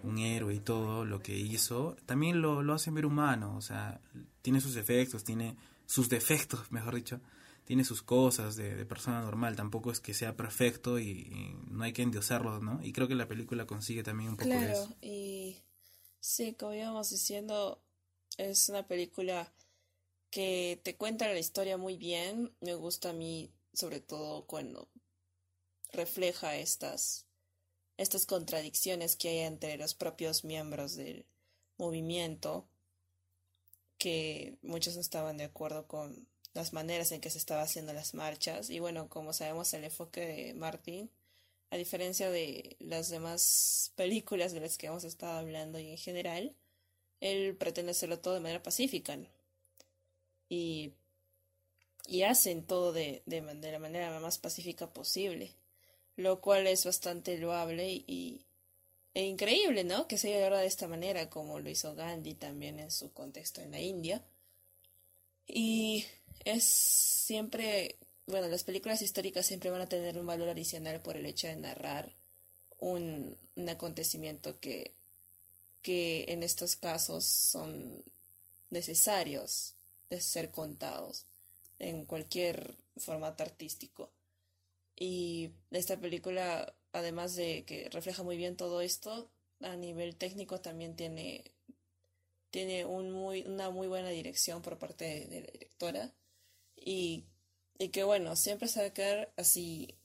[0.03, 3.55] un héroe y todo lo que hizo también lo, lo hacen ver humano.
[3.55, 3.99] O sea
[4.41, 5.55] tiene sus efectos tiene
[5.85, 7.19] sus defectos mejor dicho
[7.65, 12.01] tiene sus cosas de, persona normal, tampoco es que sea perfecto y, no hay que
[12.01, 12.83] endiosarlo, ¿no?
[12.83, 14.95] Y creo que la película consigue también un poco claro, eso.
[15.01, 15.57] y
[16.19, 17.81] sí, como íbamos diciendo,
[18.37, 19.53] es una película
[20.29, 24.89] que te cuenta la historia muy bien, me gusta a mí sobre todo cuando
[25.91, 27.25] refleja estas
[27.97, 31.25] estas contradicciones que hay entre los propios miembros del
[31.77, 32.67] movimiento
[33.97, 38.13] que muchos no estaban de acuerdo con las maneras en que se estaba haciendo las
[38.13, 38.69] marchas.
[38.69, 41.09] Y bueno, como sabemos, el enfoque de Martin,
[41.71, 46.55] a diferencia de las demás películas de las que hemos estado hablando y en general,
[47.19, 49.17] él pretende hacerlo todo de manera pacífica.
[50.49, 50.93] Y,
[52.07, 55.55] y hacen todo de, de, de, la manera más pacífica posible.
[56.15, 58.45] Lo cual es bastante loable y,
[59.15, 60.07] e increíble, ¿no?
[60.07, 63.61] Que se haya logrado de esta manera, como lo hizo Gandhi también en su contexto
[63.61, 64.23] en la India.
[65.47, 66.05] Y
[66.45, 71.25] es siempre, bueno, las películas históricas siempre van a tener un valor adicional por el
[71.25, 72.13] hecho de narrar
[72.79, 74.93] un, un acontecimiento que,
[75.81, 78.03] que en estos casos son
[78.69, 79.75] necesarios
[80.09, 81.25] de ser contados
[81.79, 84.11] en cualquier formato artístico.
[84.95, 89.29] Y esta película, además de que refleja muy bien todo esto,
[89.61, 91.43] a nivel técnico también tiene,
[92.51, 96.13] tiene un muy, una muy buena dirección por parte de, de la directora
[96.83, 97.25] y,
[97.77, 99.97] y que bueno, siempre se va a quedar así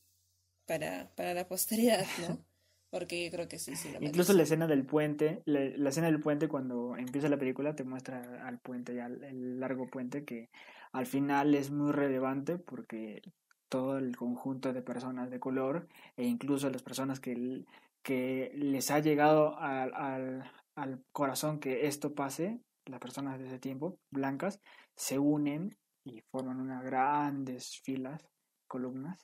[0.66, 2.39] para, para la posteridad, ¿no?
[2.91, 3.91] Porque yo creo que sí, sí.
[4.01, 7.85] Incluso la escena del puente, la, la, escena del puente cuando empieza la película te
[7.85, 10.49] muestra al puente, ya el largo puente que
[10.93, 13.20] al final es muy relevante porque
[13.68, 17.64] todo el conjunto de personas de color e incluso las personas que,
[18.03, 23.59] que les ha llegado al, al, al corazón que esto pase, las personas de ese
[23.59, 24.61] tiempo, blancas,
[24.97, 25.76] se unen
[26.09, 28.22] y forman unas grandes filas,
[28.66, 29.18] columnas,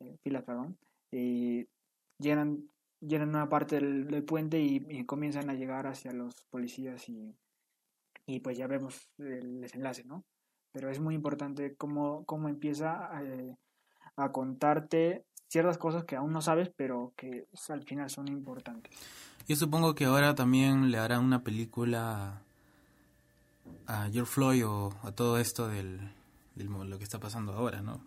[0.00, 0.78] eh, filas, perdón,
[1.10, 1.66] y,
[2.18, 2.68] llenan,
[3.00, 7.34] llenan una parte del, puente y, comienzan a llegar hacia los policías y,
[8.26, 10.24] y pues ya vemos el desenlace, ¿no?
[10.72, 13.56] Pero es muy importante cómo, cómo empieza eh,
[14.16, 18.92] a contarte ciertas cosas que aún no sabes, pero que al final son importantes.
[19.46, 22.42] Yo supongo que ahora también le harán una película
[23.86, 26.00] a George Floyd o a todo esto del,
[26.56, 28.00] lo que está pasando ahora, ¿no?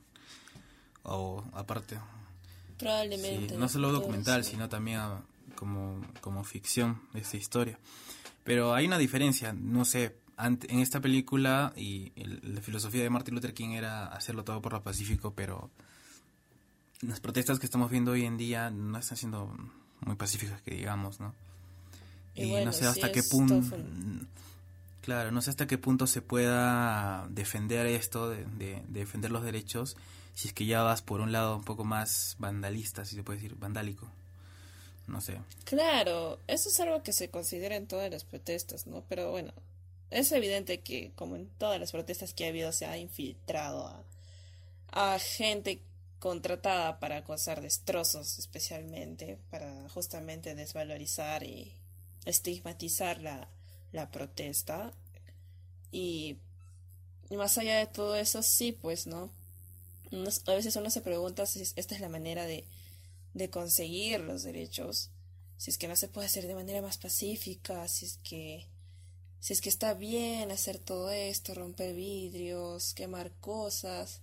[1.04, 1.98] O aparte.
[2.78, 3.58] Probablemente.
[3.58, 5.00] no solo documental, sino también
[5.56, 7.80] como, como ficción de esta historia.
[8.44, 13.54] Pero hay una diferencia, no sé, en esta película y la filosofía de Martin Luther
[13.54, 15.72] King era hacerlo todo por lo pacífico, pero
[17.02, 19.56] las protestas que estamos viendo hoy en día no están siendo
[20.02, 21.34] muy pacíficas que digamos, ¿no?
[22.36, 23.62] Y, no sé hasta qué punto
[25.06, 29.98] Claro, no sé hasta qué punto se pueda defender esto, de, defender los derechos,
[30.34, 33.38] si es que ya vas por un lado un poco más vandalista, si se puede
[33.38, 34.10] decir, vandálico.
[35.06, 35.38] No sé.
[35.64, 39.04] Claro, eso es algo que se considera en todas las protestas, ¿no?
[39.08, 39.54] Pero bueno,
[40.10, 45.14] es evidente que como en todas las protestas que ha habido se ha infiltrado a,
[45.14, 45.84] a gente
[46.18, 51.74] contratada para causar destrozos especialmente, para justamente desvalorizar y
[52.26, 53.48] estigmatizar la,
[53.96, 54.94] la protesta.
[55.92, 56.38] Y,
[57.32, 59.32] más allá de todo eso, sí, pues, ¿no?
[60.12, 62.64] a veces uno se pregunta si esta es la manera de,
[63.34, 65.10] de conseguir los derechos,
[65.58, 68.68] si es que no se puede hacer de manera más pacífica, si es que
[69.40, 74.22] si es que está bien hacer todo esto, romper vidrios, quemar cosas,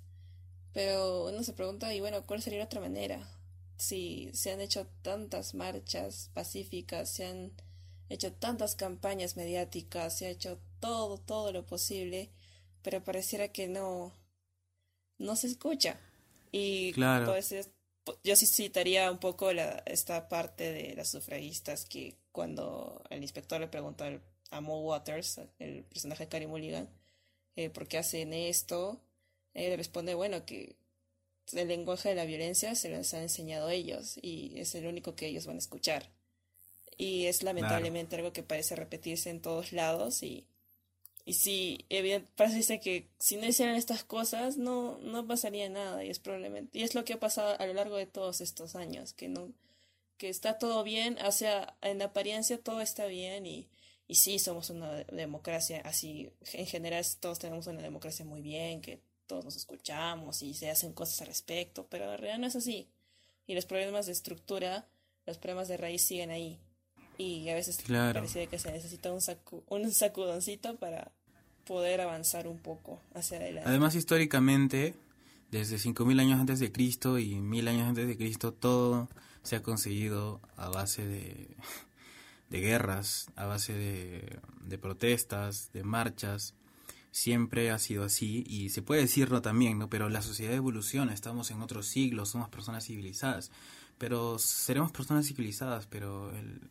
[0.73, 3.29] pero uno se pregunta, y bueno, ¿cuál sería otra manera?
[3.77, 7.53] Si se han hecho tantas marchas pacíficas, se han
[8.15, 12.31] hecho tantas campañas mediáticas, se ha hecho todo, todo lo posible,
[12.83, 14.13] pero pareciera que no,
[15.19, 15.99] no se escucha.
[16.51, 17.27] Y claro.
[17.27, 17.55] pues
[18.25, 23.61] yo sí citaría un poco la, esta parte de las sufragistas que cuando el inspector
[23.61, 24.05] le preguntó
[24.51, 26.89] a Mo Waters, el personaje de Carrie Mulligan,
[27.57, 29.01] eh, por qué hacen esto,
[29.55, 30.77] él responde, bueno, que
[31.53, 35.27] el lenguaje de la violencia se los ha enseñado ellos y es el único que
[35.27, 36.11] ellos van a escuchar
[36.97, 40.47] y es lamentablemente algo que parece repetirse en todos lados y,
[41.25, 41.87] y sí,
[42.37, 46.83] parece que si no hicieran estas cosas no, no pasaría nada y es probablemente, y
[46.83, 49.53] es lo que ha pasado a lo largo de todos estos años, que no,
[50.19, 53.69] que está todo bien, o sea, en apariencia todo está bien y,
[54.09, 59.01] y sí somos una democracia así, en general todos tenemos una democracia muy bien, que
[59.27, 62.89] todos nos escuchamos y se hacen cosas al respecto, pero en realidad no es así.
[63.47, 64.87] Y los problemas de estructura,
[65.25, 66.61] los problemas de raíz siguen ahí
[67.19, 69.21] y a veces parece que se necesita un,
[69.69, 71.13] un sacudoncito para
[71.65, 73.69] poder avanzar un poco hacia adelante.
[73.69, 74.95] Además, históricamente,
[75.51, 79.09] desde 5.000 años antes de Cristo y 1.000 años antes de Cristo, todo
[79.43, 81.57] se ha conseguido a base de,
[82.51, 86.55] de guerras, a base de, de protestas, de marchas.
[87.11, 89.91] Siempre ha sido así y se puede decirlo también, ¿no?
[89.91, 93.51] Pero la sociedad evoluciona, estamos en otro siglo, somos personas civilizadas.
[93.99, 96.71] Pero seremos personas civilizadas, pero el,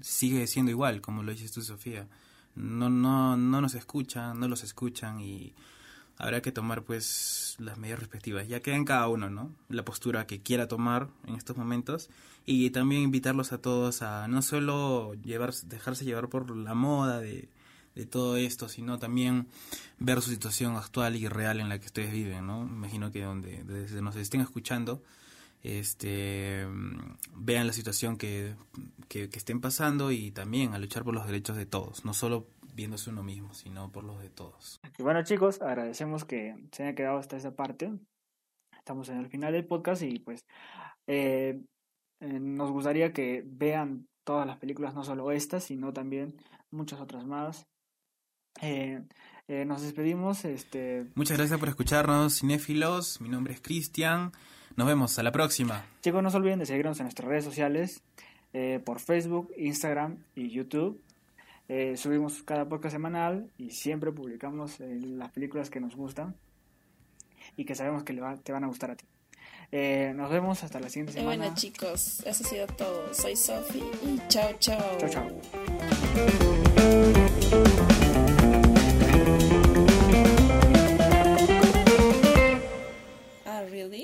[0.00, 2.08] sigue siendo igual, como lo dices tú, Sofía.
[2.54, 5.54] No, no, no nos escuchan, no los escuchan y
[6.16, 8.48] habrá que tomar pues las medidas respectivas.
[8.48, 9.52] Ya queda en cada uno, ¿no?
[9.68, 12.10] La postura que quiera tomar en estos momentos
[12.44, 17.48] y también invitarlos a todos a no solo llevar, dejarse llevar por la moda de,
[17.94, 19.48] de todo esto, sino también
[19.98, 22.62] ver su situación actual y real en la que ustedes viven, ¿no?
[22.62, 25.02] Imagino que donde desde nos estén escuchando,
[25.62, 26.66] este,
[27.34, 28.54] vean la situación que,
[29.08, 33.10] que, estén pasando y también a luchar por los derechos de todos, no solo viéndose
[33.10, 34.80] uno mismo, sino por los de todos.
[34.98, 37.90] Y bueno chicos, agradecemos que se hayan quedado hasta esa parte.
[38.76, 40.44] Estamos en el final del podcast y pues
[41.06, 41.60] eh,
[42.20, 46.36] eh, nos gustaría que vean todas las películas, no solo estas, sino también
[46.70, 47.66] muchas otras más.
[48.60, 49.02] Eh,
[49.66, 50.44] nos despedimos.
[50.44, 51.06] Este...
[51.14, 53.20] Muchas gracias por escucharnos, cinéfilos.
[53.20, 54.32] Mi nombre es Cristian.
[54.76, 55.84] Nos vemos, a la próxima.
[56.02, 58.02] Chicos, no se olviden de seguirnos en nuestras redes sociales,
[58.52, 61.00] eh, por Facebook, Instagram y YouTube.
[61.68, 66.34] Eh, subimos cada podcast semanal y siempre publicamos eh, las películas que nos gustan
[67.56, 69.06] y que sabemos que te van a gustar a ti.
[70.14, 71.36] nos vemos hasta la siguiente semana.
[71.36, 73.12] bueno chicos, eso ha sido todo.
[73.12, 74.98] Soy Sofi y chao chao.
[74.98, 75.28] Chao chao.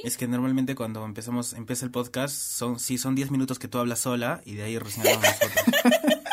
[0.04, 3.78] Es que normalmente cuando empezamos, empieza el podcast, son, sí, son 10 minutos que tú
[3.78, 6.14] hablas sola y de ahí recién hablamos nosotros.